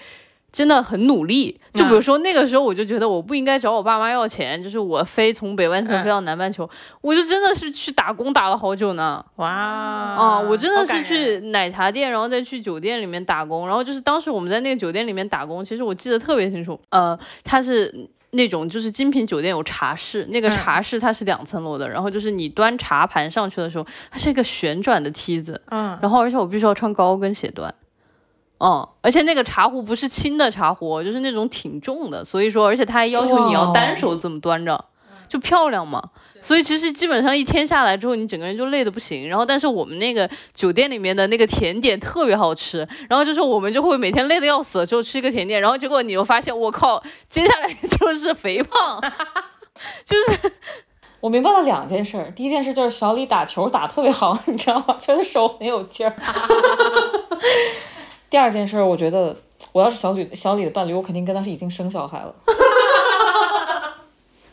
[0.55, 9.25] 真的很努力，就比如说那个时候，我就觉得我不应该找我爸妈要钱，就是我飞从北半球飞到南半球，我就真的是去打工打了好久呢。
[9.35, 20.51] 哇啊，我真的是去奶茶店，然后再去酒店里面打工，然后就是当时我们在那个酒店里面打工，其实我记得特别清楚，呃，它是那种就是精品酒店有茶室，那个嗯。
[20.51, 27.75] 茶室它是两层楼的，然后就是你端茶盘上去的时候，它是一个旋转的梯子，嗯，然后而且我必须要穿高跟鞋端。
[28.61, 34.85] 嗯，而且那个茶壶不是轻的茶壶，就是那种挺重的，所以说，而且他还要求你要单手这么端着，
[35.29, 36.03] 就漂亮嘛。
[36.41, 39.29] 所以其实基本上一天下来之后，你整个人就累得不行。
[39.29, 49.01] 然后，但是我们那个酒店里面的那个甜点特别好吃，然后就是我们就会每天累得要死的时候吃一个甜点，然后结果你又发现，我靠，接下来 就是肥胖，
[50.05, 50.53] 就是
[51.21, 52.31] 我明白了两件事儿。
[52.37, 54.97] 第一件事就是小李打球打特别好，你知道吗？
[55.01, 56.15] 就是手很有劲儿。
[58.35, 59.37] 第二件事儿，我觉得
[59.71, 62.35] 我要是小李小李的伴侣，我肯定跟他是已经生小孩了。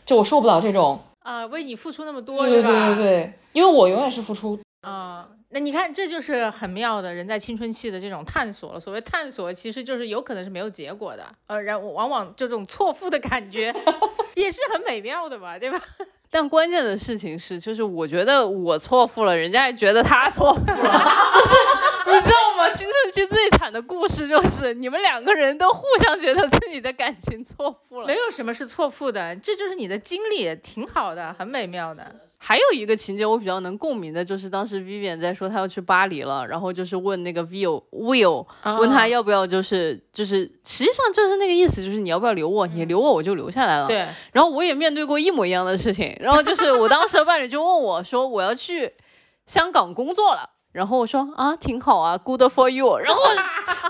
[0.06, 2.94] 就我受不了这种，啊、为你付出那么多，对对吧？
[2.94, 8.80] 对对对，因为我永远是付出啊、那你看，这就是很妙的人在青春期的这种探索了。
[8.80, 13.74] 所谓探索，其实就是有可能是没有结果的，呃，然往往这种错付的感觉
[14.34, 15.78] 也是很美妙的吧，对吧？
[16.30, 20.66] 但关键的事情是，就是我觉得我错付了，人家也觉得他错付了，
[21.34, 22.70] 就是你知道吗？
[22.70, 28.14] 青春期最惨的故事就是你们两个人都互相觉得自己的感情错付了没。
[28.14, 32.16] 有什么是错付的，这就是你的经历，挺好的，很美妙的。
[32.44, 38.44] 还有一个情节我比较能共鸣的，就是当时 Vivian 在说她要去巴黎了，然后就是问那个 Will Will
[38.80, 43.86] 问他要不要，就是就是实际上就是那个意思，就是你要不要留我，你留我我就留下来了。。
[43.86, 48.92] 对，然后我也面对过一模一样的事情，然后就是我当时的伴侣就问我说我要去
[49.46, 50.50] 香港工作了。
[50.72, 52.98] 然后我说啊，挺好啊，good for you。
[52.98, 53.20] 然后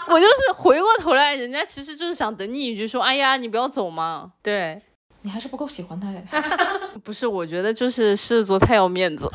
[0.08, 4.32] 我就是回过头来，人家其实就是想等你一句说，哎呀，你不要走嘛。
[4.42, 4.82] 对，
[5.22, 6.22] 你还是不够喜欢他呀。
[7.02, 9.28] 不是，我觉得就是狮子座太要面子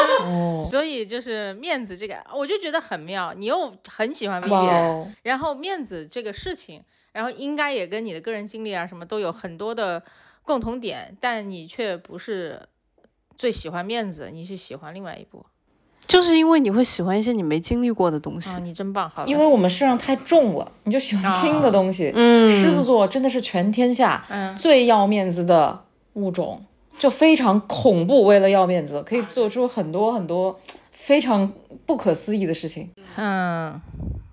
[0.62, 3.34] 所以就是面子这个，我就觉得很妙。
[3.34, 6.82] 你又很喜欢哇 Vivian，哦，然后面子这个事情，
[7.12, 10.02] 然后应该也跟你的个人经历啊什么都有很多的
[10.42, 12.60] 共同点，但你却不是
[13.36, 15.44] 最喜欢面子，你是喜欢另外一部。
[16.06, 18.56] 就是因为你会喜欢一些你没经历过的东西。
[18.56, 22.12] 啊，你真棒，好的，因为我们身上太重了，你就喜欢轻的东西。
[22.14, 25.84] 嗯狮子座真的是全天下嗯最要面子的
[26.14, 26.64] 物种，
[26.98, 28.24] 就非常恐怖。
[28.24, 30.60] 为了要面子，可以做出很多很多
[30.92, 31.52] 非常
[31.86, 32.90] 不可思议的事情。
[33.16, 33.80] 嗯，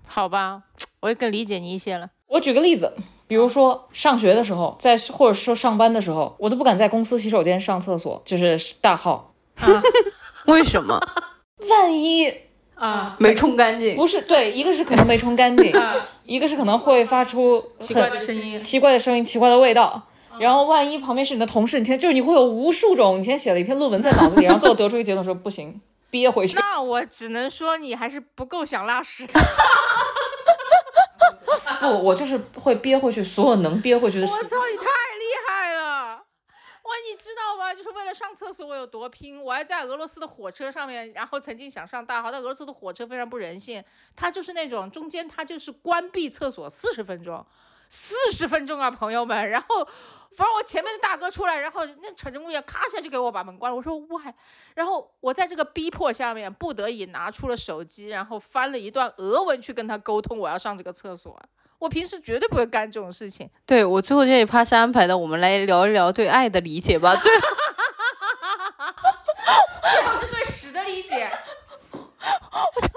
[0.06, 0.62] 好吧，
[1.00, 2.10] 我也更理解你一些了。
[2.28, 2.92] 我举个例子，
[3.26, 9.34] 比如说上学的时候，在或者说上班的时候，我都不敢在公司洗手间上厕所，就是大号，
[10.46, 11.00] 为什么
[11.68, 12.32] 万一
[12.74, 13.96] 啊，没冲干净？
[13.96, 15.72] 不是对，一个是可能没冲干净，
[16.24, 20.02] 一个是可能会发出奇怪的声音，奇怪的声音、奇怪的味道。
[20.38, 25.78] 然后万一旁边是你的同事，你听，就是你会有无数种，你先写了一篇论文在脑子里，然后最后得出一个结论说不行，
[26.10, 26.56] 憋回去。
[26.56, 29.26] 那我只能说你还是不够想拉屎。
[31.78, 34.32] 不，我就是会憋回去所有能憋回去的事。
[34.32, 34.86] 我操，你太厉
[35.46, 36.21] 害了！
[36.92, 37.72] 哇，你知道吗？
[37.72, 39.42] 就是为了上厕所，我有多拼！
[39.42, 43.82] 我还在俄罗斯的火车上面，然后曾经想上大号，但俄罗斯的火车非常不人性，
[44.14, 47.42] 它就是那种中间它就是关闭厕所四十分钟，
[47.88, 49.48] 四十分钟啊，朋友们。
[49.48, 49.82] 然后，
[50.36, 53.76] 反正我前面的大哥出来，然后那乘务员咔一下就给我把门关了。
[53.76, 54.22] 我说哇
[54.74, 61.40] 然后我在这个逼迫下面，不得已拿出了手机，然后翻了一段俄文去跟他沟通，我要上这个厕所。
[61.82, 63.50] 我平时绝对不会干这种事情。
[63.66, 67.16] 对我最后这一趴是安排的，我们来聊一聊对爱的理解吧。
[67.16, 67.48] 最后
[70.06, 71.28] 我是对屎的理解。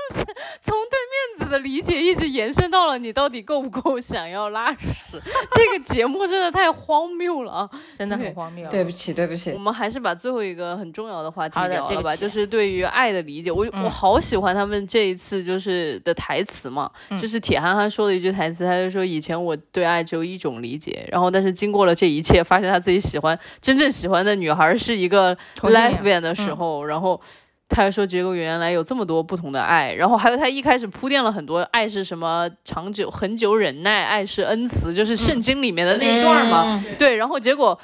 [0.60, 1.00] 从对
[1.38, 4.78] 面子的理解一直延伸到了你到底够不够想要拉屎。
[5.52, 7.70] 这个节目真的太荒谬了啊！
[7.98, 8.70] 真的很荒谬。
[8.70, 13.52] 对不起，对不起我，们还是把最后一个很重要的话题聊了吧，就是对于爱的理解。
[13.52, 27.20] 我、嗯我好喜欢他们这一次就是的台词嘛，嗯就是铁憨憨说的一句台词，他就说以前我对爱只有一种理解，然后但是经过了这一切，发现他自己喜欢真正喜欢的女孩是一个 lesbian 的时候，然后。
[27.68, 36.80] 他还说，结果原来有这么多不同的爱，然后还有他一开始铺垫了很多，爱是什么长久、很久忍耐，爱是恩慈，就是圣经里面的那一段嘛。
[36.88, 37.78] 嗯对，然后结果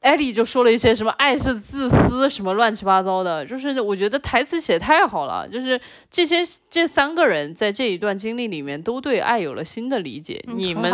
[0.00, 6.36] 艾莉就说了一些什么爱是自私什么乱七八糟的，就是我觉得台词写得太好了，就是这些
[6.70, 10.90] 这三个人在这一段经历里面都对爱有了新的理解，嗯你们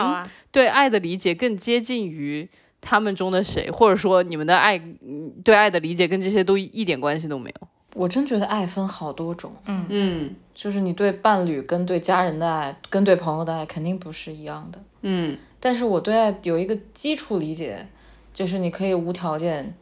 [0.50, 2.48] 对爱的理解更接近于
[2.80, 7.68] 他们中的谁，或者说你们的爱嗯对爱的理解跟这些都一点关系都没有。
[7.96, 14.78] 我真觉得爱分好多种，嗯嗯就是你对伴侣跟对家人的爱，跟对朋友的爱肯定不是一样的。
[15.02, 17.86] 嗯但是我对爱有一个基础理解，
[18.34, 19.74] 就是你可以无条件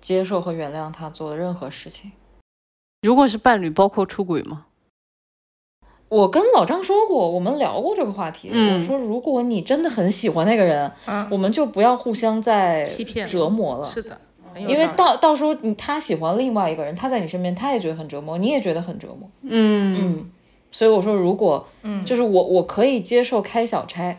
[0.00, 2.12] 接受和原谅他做的任何事情。
[3.02, 4.66] 如果是伴侣，包括出轨吗？
[6.08, 8.48] 我跟老张说过，我们聊过这个话题。
[8.52, 13.88] 嗯我说，如果你真的很喜欢那个人，嗯，我们就不要互相再欺骗折磨了。
[13.88, 14.20] 是的，
[14.56, 19.28] 因为到到时候你他喜欢另外一个人，他在你身边，他也觉得很折磨，你也觉得很折磨。
[19.42, 20.30] 嗯嗯，
[20.70, 24.16] 所以我说，如果嗯就是我我可以接受开小差，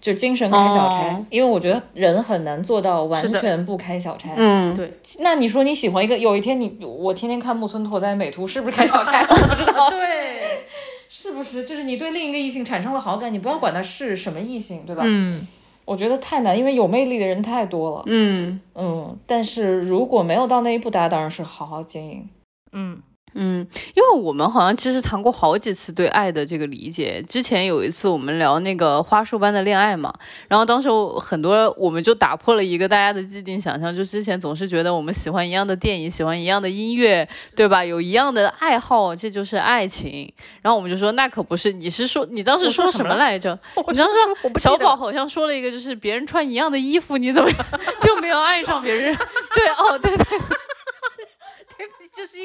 [0.00, 4.30] 就精神开小差，哦因为我觉得人很难做到完全不开小差。
[4.36, 9.22] 嗯，对那你说你喜欢一个，有一天你我天天看木村拓哉美图，是不是开小差？
[9.28, 10.66] 我不知道， 对，
[11.08, 11.64] 是不是？
[11.64, 15.02] 就是你对另一个异性产生了好感，你不要管他是什么异性，对吧？
[15.04, 15.46] 嗯
[15.88, 18.02] 我觉得太难，因为有魅力的人太多了。
[18.06, 22.28] 嗯嗯，但是如果没有到那一步，大家当然是好好经营。
[22.72, 23.00] 嗯
[23.40, 23.64] 嗯，
[23.94, 27.22] 因为我们好像其实谈过好几次对爱的这个理解。
[27.28, 30.12] 之前有一次我们聊那个花束般的恋爱嘛，
[30.48, 37.84] 然后当时我很多我们就打破了一个大家的既定想象，就之前总是觉得我们喜欢一样的电影，喜欢一样的音乐，对吧？
[37.84, 40.32] 有一样的爱好，这就是爱情。
[40.60, 43.56] 然后我们就说那可不是，你是说你当时说说什什么来着？
[43.76, 44.14] 我你当时
[44.58, 47.48] 小宝好像说了一个，就是别人穿一样的衣服，你怎么
[48.02, 49.16] 就没有爱上别人？
[49.54, 50.26] 对，哦，对对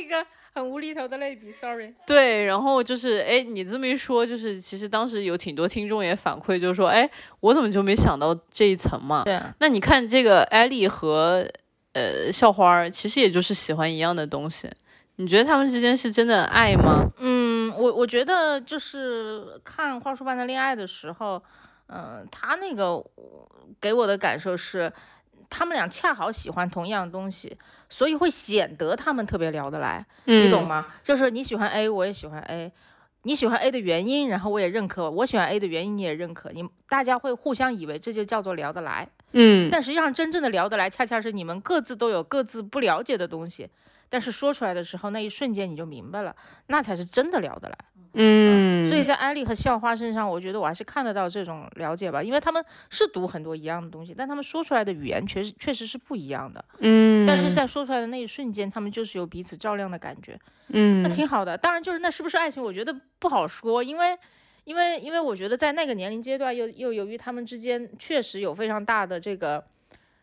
[0.07, 1.93] 个很无厘头的类比，sorry。
[2.05, 7.09] 对，然后就是，哎，你这么一说，就是其实当时有挺多听众也反馈，就是说，哎，
[7.39, 9.23] 我怎么就没想到这一层嘛？
[9.23, 11.47] 对，那你看这个艾丽和
[11.93, 14.69] 呃校花，其实也就是喜欢一样的东西。
[15.17, 17.05] 你觉得他们之间是真的爱吗？
[17.19, 21.41] 嗯，我我觉得就是看《花束般的恋爱》的时候，
[21.87, 23.03] 嗯、他那个
[23.79, 24.91] 给我的感受是，
[25.55, 27.55] 他们俩恰好喜欢同样的东西，
[27.87, 30.67] 所以会显得他们特别聊得来，嗯你懂？
[30.67, 30.87] 吗？
[31.03, 32.71] 就是你喜欢 A，我也喜欢 A。
[33.25, 36.49] 你喜欢 A 的原因，然后我也认可；我喜欢 A 的原因，你也认可。
[36.51, 43.69] 你大家会互相以为这就叫做聊得来，嗯但实际上真正的聊得来，恰恰是你们各自都有各自不了解的东西，
[44.13, 46.35] 但是说出来的时候，那一瞬间你就明白了，
[46.67, 47.75] 那才是真的聊得来。
[48.13, 56.63] 嗯，所以在艾丽和校花身上，我觉得我还是看得到这种了解吧，因为他们是读很多一样的东西，但他们说出来的语言确实确实是不一样的。
[56.77, 61.57] 嗯，但是在说出来的那一瞬间，他们就是有彼此照亮的感觉，嗯那嗯挺好的。
[61.57, 64.15] 当然，就是那是不是爱情，我觉得不好说，因为。
[64.65, 69.61] 因为，因为我觉得在那个年龄阶段又，又由于他们之间确实有非常大的这个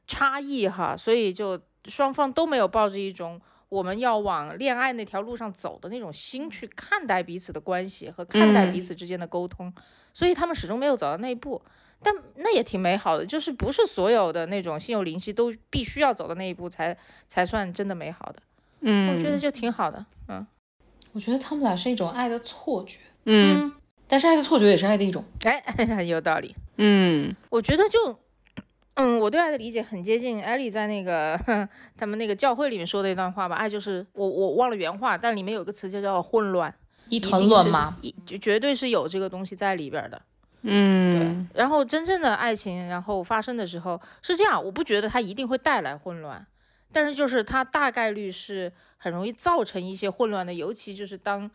[0.07, 3.38] 差异哈，所以就双方都没有抱着一种
[3.70, 9.72] 我们要往恋爱那条路上走的那种心去看待彼此的关系和看待嗯彼此之间的沟通，
[10.12, 11.62] 所以他们始终没有走到那一步。
[12.02, 16.96] 但那也挺美好的，就是不是所有的那种心有灵犀都必须要走到那一步才
[17.26, 18.42] 才算真的美好的，
[18.80, 20.04] 嗯，我觉得就挺好的。
[20.28, 20.46] 嗯
[21.12, 23.72] 我觉得他们俩是一种爱的错觉，嗯
[24.08, 25.24] 但是爱的错觉也是爱的一种。
[25.44, 26.56] 哎，很 有道理。
[26.78, 28.18] 嗯我觉得就，
[28.95, 31.38] 嗯，我对爱的理解很接近艾莉在那个
[31.97, 33.57] 他们那个教会里面说的一段话吧。
[33.57, 36.74] 爱就是我我忘了原话，但里面有个词就叫混乱，
[37.09, 40.20] 一一团乱麻，一就绝对是有这个东西在里边儿的。
[40.62, 46.45] 嗯然后真正的爱情，然后发生的时候是这样，我不觉得它一定会带来混乱，
[46.93, 51.51] 但是就是它大概率是很容易造成一些混乱的，尤其就是当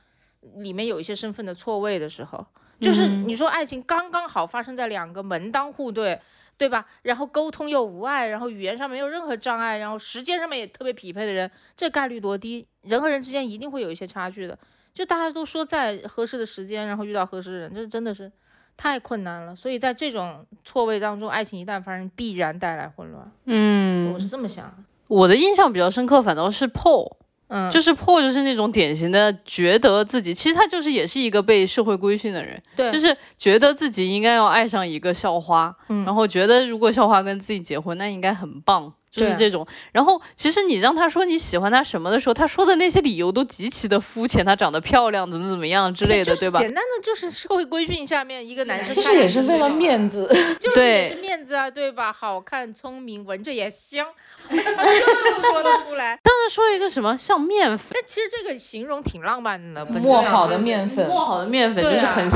[0.56, 2.44] 里面有一些身份的错位的时候，
[2.82, 6.20] 就是嗯你说爱情刚刚好发生在两个门当户对。
[6.58, 6.86] 对吧？
[7.02, 12.66] 然后沟通又无碍，然后语言上没有任何障碍，然后时间上面也特别匹配的人，这概率多低？
[12.82, 14.58] 人和人之间一定会有一些差距的。
[14.94, 18.32] 就大家都说在合适的时间，然后遇到合适的人，这真的是
[18.78, 19.54] 太困难了。
[19.54, 23.30] 所以在这种错位当中，爱情一旦发生，必然带来混乱。
[23.46, 24.76] 嗯我是这么想的。
[25.08, 27.18] 我的印象比较深刻，反倒是 Paul。
[27.48, 36.04] 嗯，就是破，就是那种典型的觉得自己，其实他就是也是一个被社会规训的人，对，就是觉得自己应该要爱上一个校花，嗯。
[36.06, 39.66] 然后觉得如果校花跟自己结婚，那应该很棒，就是这种。
[39.92, 46.60] 然后其实你让他说你喜欢他什么的时候，他说的那些理由都极其的肤浅，他长得漂亮，怎么怎么样之类的，对吧？
[46.60, 50.28] 简单的就是社会规训下面一个男生其实也是为了面子。
[50.60, 52.12] 就是对面子啊，对吧？
[52.12, 54.08] 好看、聪明，闻着也香，
[54.50, 56.20] 说得出来。
[56.24, 62.30] 但是说一个什么像面粉，但其实这个形容挺浪漫的，磨好的面粉，磨好的面粉就是很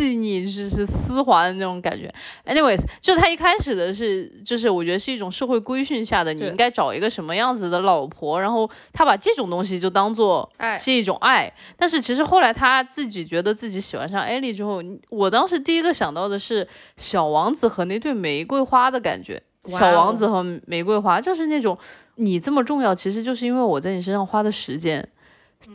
[0.00, 2.12] 细腻，就是丝滑的那种感觉。
[2.46, 11.52] Anyways，就他一开始的是，就是我觉得是一种社会规训下的，你应该找一个什么样子的老婆，然后他把这种东西就当做哎，是一种爱。
[11.76, 19.42] 但是其实后来他自己觉得自己喜欢上艾莉之后，我当时第一个想到的是小王子和那对玫瑰花的感觉。
[19.64, 21.76] 哇小王哦子和玫瑰花就是那种
[22.14, 25.06] 你这么重要，其实就是因为我在你身上花的时间。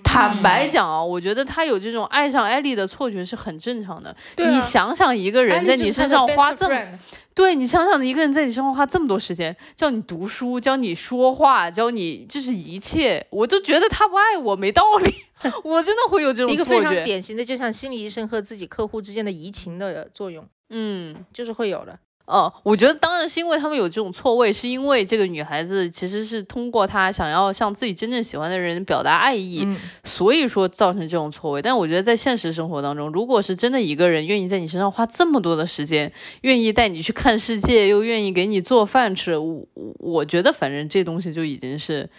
[0.03, 4.15] 坦白讲啊，我觉得他有这种爱上艾丽的错觉是很正常的。
[4.35, 6.99] 对啊你想想，一个人在你身上花这么，
[7.35, 15.13] 对你想想，一个人在你身上花这么多时间，教你读书，教你说话，教你就是一切，我都觉得他不爱我没道理，
[15.63, 16.91] 我真的会有这种一个非常。
[17.03, 21.99] 典型的，就像心理医生和自己客户之间的移情的作用，嗯，就是会有的。
[22.25, 31.61] 哦，我觉得当然是因为他们有这种错位，是因为这个女孩子其实是通过她想要向自己真正喜欢的人表达爱意，嗯，所以说造成这种错位。
[31.61, 36.11] 但我觉得在现实生活当中，如果是真的一个人愿意在你身上花这么多的时间，
[36.41, 39.63] 愿意带你去看世界，又愿意给你做饭吃，我
[39.99, 42.09] 我觉得反正这东西就已经是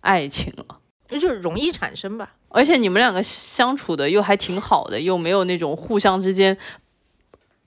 [0.00, 0.64] 爱情了。
[1.10, 2.32] 就是容易产生吧。
[2.48, 6.56] 而且你们两个相处的又还挺好的，又没有那种互相之间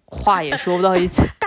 [0.06, 1.22] 话也说不到一起。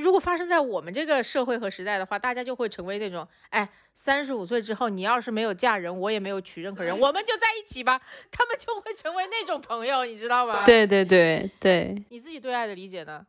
[0.00, 8.00] 如果发生在我们这个社会和时代的话，大家就会成为那种，哎，三十五岁之后，你要是没有嫁人，我也没有娶任何人，我们就在一起吧。
[8.30, 13.26] 他们就会成为那种朋友，你知道吗？，对对对对，你自己对爱的理解呢？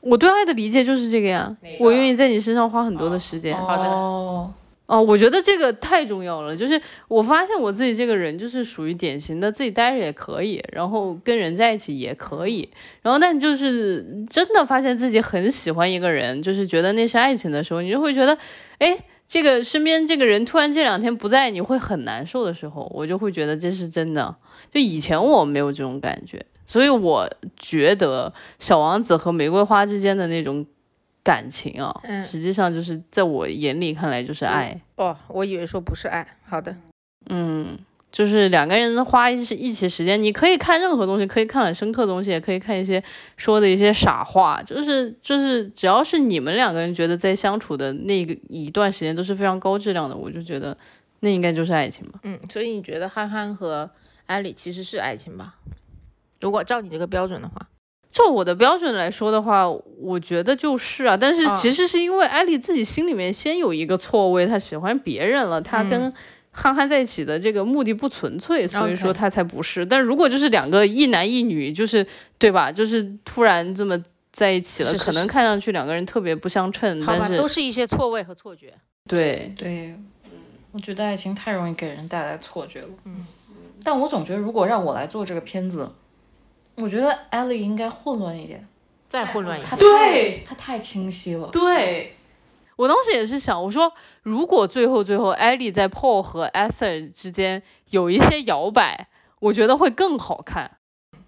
[0.00, 3.54] 我对爱的理解就是这个呀，个我愿意在你身上花很多的时间。
[3.54, 4.52] 好的哦，
[4.90, 6.56] 哦，我觉得这个太重要了。
[6.56, 12.68] 就是我发现我自己这个人就是属于典型的自己待着也可以，然后跟人在一起也可以，
[13.02, 18.36] 然后但就是真的发现自己很喜欢一个人，就是觉得那是爱情的时候，你就会觉得，
[18.78, 24.34] 哎，这个身边这个人突然这两天不在，你会很难受的时候，我就会觉得这是真的。
[24.72, 30.66] 就以前我没有这种感觉，所以我觉得小王子和玫瑰花之间的那种
[31.22, 34.80] 感情啊，嗯实际上就是在我眼里看来就是爱。
[34.96, 36.26] 哦，我以为说不是爱。
[36.44, 36.74] 好的，
[37.28, 37.78] 嗯，
[38.10, 43.02] 就是两个人花一一起时间，你可以看任何东西，可以看很深刻的东西，也可以看一些
[43.36, 50.76] 说的一些傻话，就是就是只要是你们两个人觉得在相处的那个一段时间都是非常高质量的，我就觉得
[51.20, 52.18] 那应该就是爱情吧。
[52.24, 53.90] 嗯，所以你觉得憨憨和
[54.26, 55.54] 艾里其实是爱情吧？
[56.40, 57.68] 如果照你这个标准的话，
[58.10, 66.12] 照我的标准来说的话，我觉得就是啊，但是啊其实是因为艾丽自己心里面先有一个错位，她喜欢别人了，她跟
[66.50, 69.86] 憨憨在一起的这个目的不纯粹，所以说她才不是。
[69.86, 72.04] 但如果就是两个一男一女，就是
[72.36, 72.72] 对吧？
[72.72, 73.96] 就是突然这么
[74.32, 78.74] 在一起了，是是可能看上去两个人特别不相称，好吧，但是都是一些错位和错觉。
[79.06, 79.96] 对对，
[80.72, 82.88] 我觉得爱情太容易给人带来错觉了。
[83.04, 83.24] 嗯，
[83.84, 85.88] 但我总觉得如果让我来做这个片子，
[86.80, 88.66] 我觉得艾莉应该混乱一点，
[89.08, 91.48] 再混乱一她点，对她太清晰了。
[91.48, 92.16] 对。
[92.76, 99.08] 我当时也是想，我说如果最后最后艾丽在 Paul 和 Esther 之间有一些摇摆，
[99.40, 100.78] 我觉得会更好看。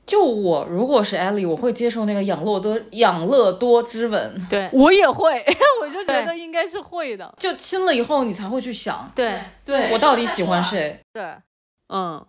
[0.07, 5.45] 就我如果是艾莉，我会接受那个养乐多养乐多之吻，对我也会，
[5.83, 7.33] 我就觉得应该是会的。
[7.39, 10.99] 就亲了以后你才会去想，对对我到底喜欢谁。
[11.13, 11.23] 对，
[11.91, 12.25] 嗯，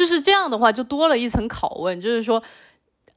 [0.00, 2.42] 就是这样的话，就多了一层拷问，就是说，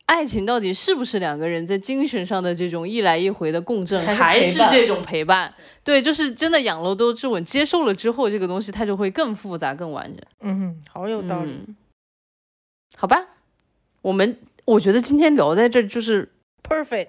[0.05, 5.53] 爱情到底是不是两个人在精神上的这种一来一回的共振，还是这种陪伴？
[5.81, 10.21] 对，就是真的养了都之吻接受了之后，这个东西它就会更复杂、更完整。
[10.41, 11.51] 嗯，好有道理。
[11.51, 11.75] 嗯
[12.97, 13.17] 好吧，
[14.01, 16.29] 我们我觉得今天聊在这儿就是。
[16.67, 17.07] Perfect。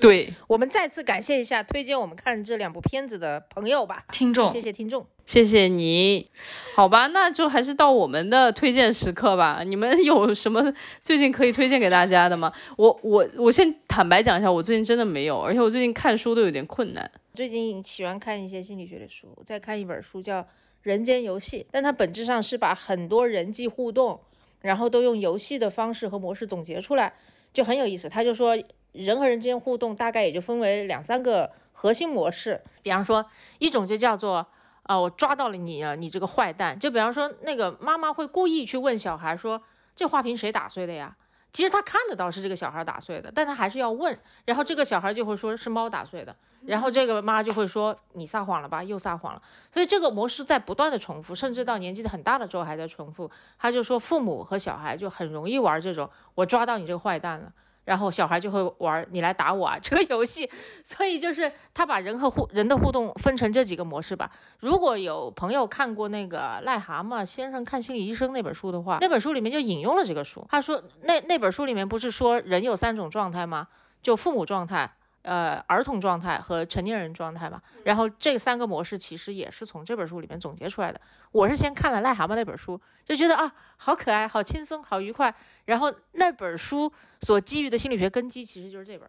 [0.00, 5.04] 对，我们再次感谢一下推荐我们看这两部片子的朋友吧，听众谢谢听众。
[5.26, 6.30] 谢谢你，
[6.74, 9.62] 好吧，那就还是到我们的推荐时刻吧。
[9.62, 10.72] 你们有什么
[11.02, 12.50] 最近可以推荐给大家的吗？
[12.76, 17.10] 我我我先坦白讲一下，我最近真的没有，而且我最近看书都有点困难。
[17.34, 20.40] 最近喜欢看一些心理学的书，我在看一本书叫
[20.82, 24.18] 《人间游戏》，但它本质上是把很多人际互动，
[24.62, 27.12] 然后都用游戏的方式和模式总结出来，
[27.52, 28.08] 就很有意思。
[28.08, 28.56] 他就说，
[29.04, 33.24] 人和人之间互动大概也就分为两三个核心模式，比方说
[33.58, 34.46] 一种就叫做。
[34.84, 36.78] 啊、我抓到了你了，你这个坏蛋！
[36.78, 39.60] 就比方说，那个妈妈会故意去问小孩说
[39.94, 41.14] ：“这花瓶谁打碎的呀？”
[41.52, 44.18] 其实他看得到是这个小孩打碎的，但他还是要问。
[44.46, 46.34] 然后这个小孩就会说是猫打碎的，
[46.64, 49.42] 然后这个妈就会说你撒谎了吧，又撒谎了。
[49.70, 53.30] 所以这个模式在不断的重复，甚至到年纪很大的时候还在重复。
[53.58, 57.52] 他就说父母和小孩就很容易玩这种我抓到你这个坏蛋了。
[57.88, 60.48] 然后小孩就会玩你来打我啊这个游戏，
[60.84, 64.30] 所以就是他把人和互人的互动分成这几个模式吧。
[64.60, 70.46] 如果有朋友看过那个癞蛤蟆先生看心理医生那本书的话，那本书里面就引用了这个书。
[70.50, 73.66] 他说那那本书里面不是说人有三种状态吗？
[74.02, 74.92] 就父母状态。
[75.28, 80.98] 呃，儿童状态和成年人状态嘛，然后这三个模式其实也是从这本书里面总结出来的。
[81.32, 85.34] 我是先看了癞蛤蟆那本书，就觉得啊，好可爱，好轻松，好愉快。
[85.66, 89.06] 然后那本书所基于的心理学根基其实就是这本，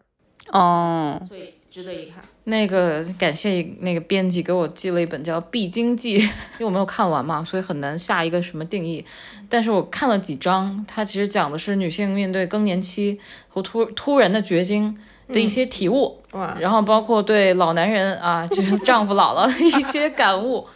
[0.52, 2.22] 哦，所以值得一看。
[2.44, 6.20] 那个感谢那个编辑给我寄了一本叫《必经记》，
[6.60, 9.06] 因为我没有看完嘛，所以很难下一个什么定义。
[9.48, 15.00] 但是我看了几章，它其实讲的是女性面对更年期和突突然的绝经
[15.30, 20.68] 的一些体悟，哇，然后包括对老男人啊，就是 丈夫老了的一些感悟。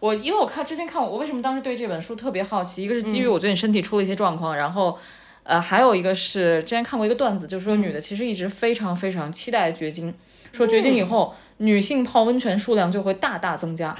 [0.00, 4.96] 我因为我看之前看我为什么当时对这本书特别好奇，一个是基于我最近身体出了一些状况，然后
[5.42, 10.14] 呃还有一个是之前看过一个段子，就是说女的其实一直非常非常期待绝经，
[10.52, 13.96] 说绝经以后、女性泡温泉数量就会大大增加，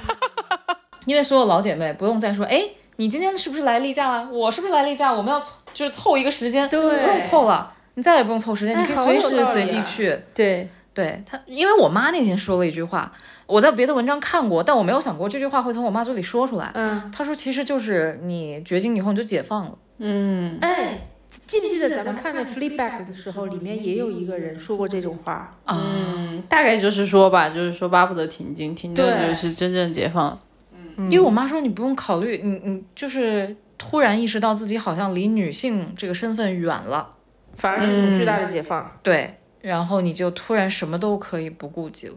[1.05, 2.63] 因为所有老姐妹不用再说哎。
[2.95, 4.29] 你今天是不是来例假了？
[4.29, 5.13] 我是不是来例假？
[5.13, 5.39] 我们要
[5.73, 10.17] 就是凑一个时间，对不用凑了，你再也不用凑时间，你可以随时随地去。
[10.33, 13.11] 对，对他，因为我妈那天说了一句话，
[13.45, 16.71] 我在别的文章看过，但我没有想过这句话会从我妈嘴里说出来。
[16.73, 19.77] 嗯，她说，其实就是你绝经以后你就解放了。
[19.97, 25.53] 嗯，哎，记不记得咱们看那《Fleabag》的时候，里面也有一个人说过这种话？
[25.65, 30.39] 啊，嗯，大概就是说吧，就是说巴不得停经，停经对就是真正解放。
[30.71, 37.15] 嗯因为我妈说你不用考虑，你你就是突然意识到自己好像离女性这个身份远了，
[37.59, 38.89] 反而是一种巨大的解放。
[39.03, 42.15] 对，然后你就突然什么都可以不顾及了。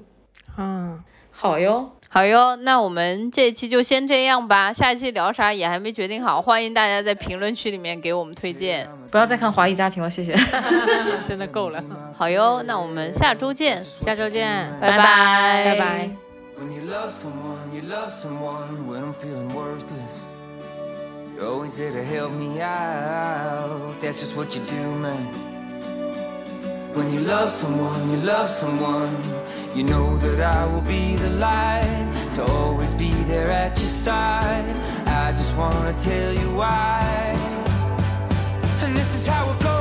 [0.57, 8.89] 嗯，好哟，好哟，那我们这一期就先这样吧，下一期聊啥也还没决定好，欢迎大家在评论区里面给我们推荐。
[9.11, 10.35] 不要再看华裔家庭了，谢谢，
[11.27, 11.83] 真的够了。
[12.15, 16.11] 好哟，那我们下周见，下周见，拜拜拜拜拜。
[16.59, 20.32] When you love someone, you love someone when I'm feeling worthless.
[21.45, 23.97] Oh, always there to help me out.
[24.01, 25.27] That's just what you do, man.
[26.95, 29.17] When you love someone, you love someone
[29.75, 34.77] You know that I will be the light To always be there at your side
[35.07, 37.01] I just wanna tell you why
[38.83, 39.72] And this is how it goes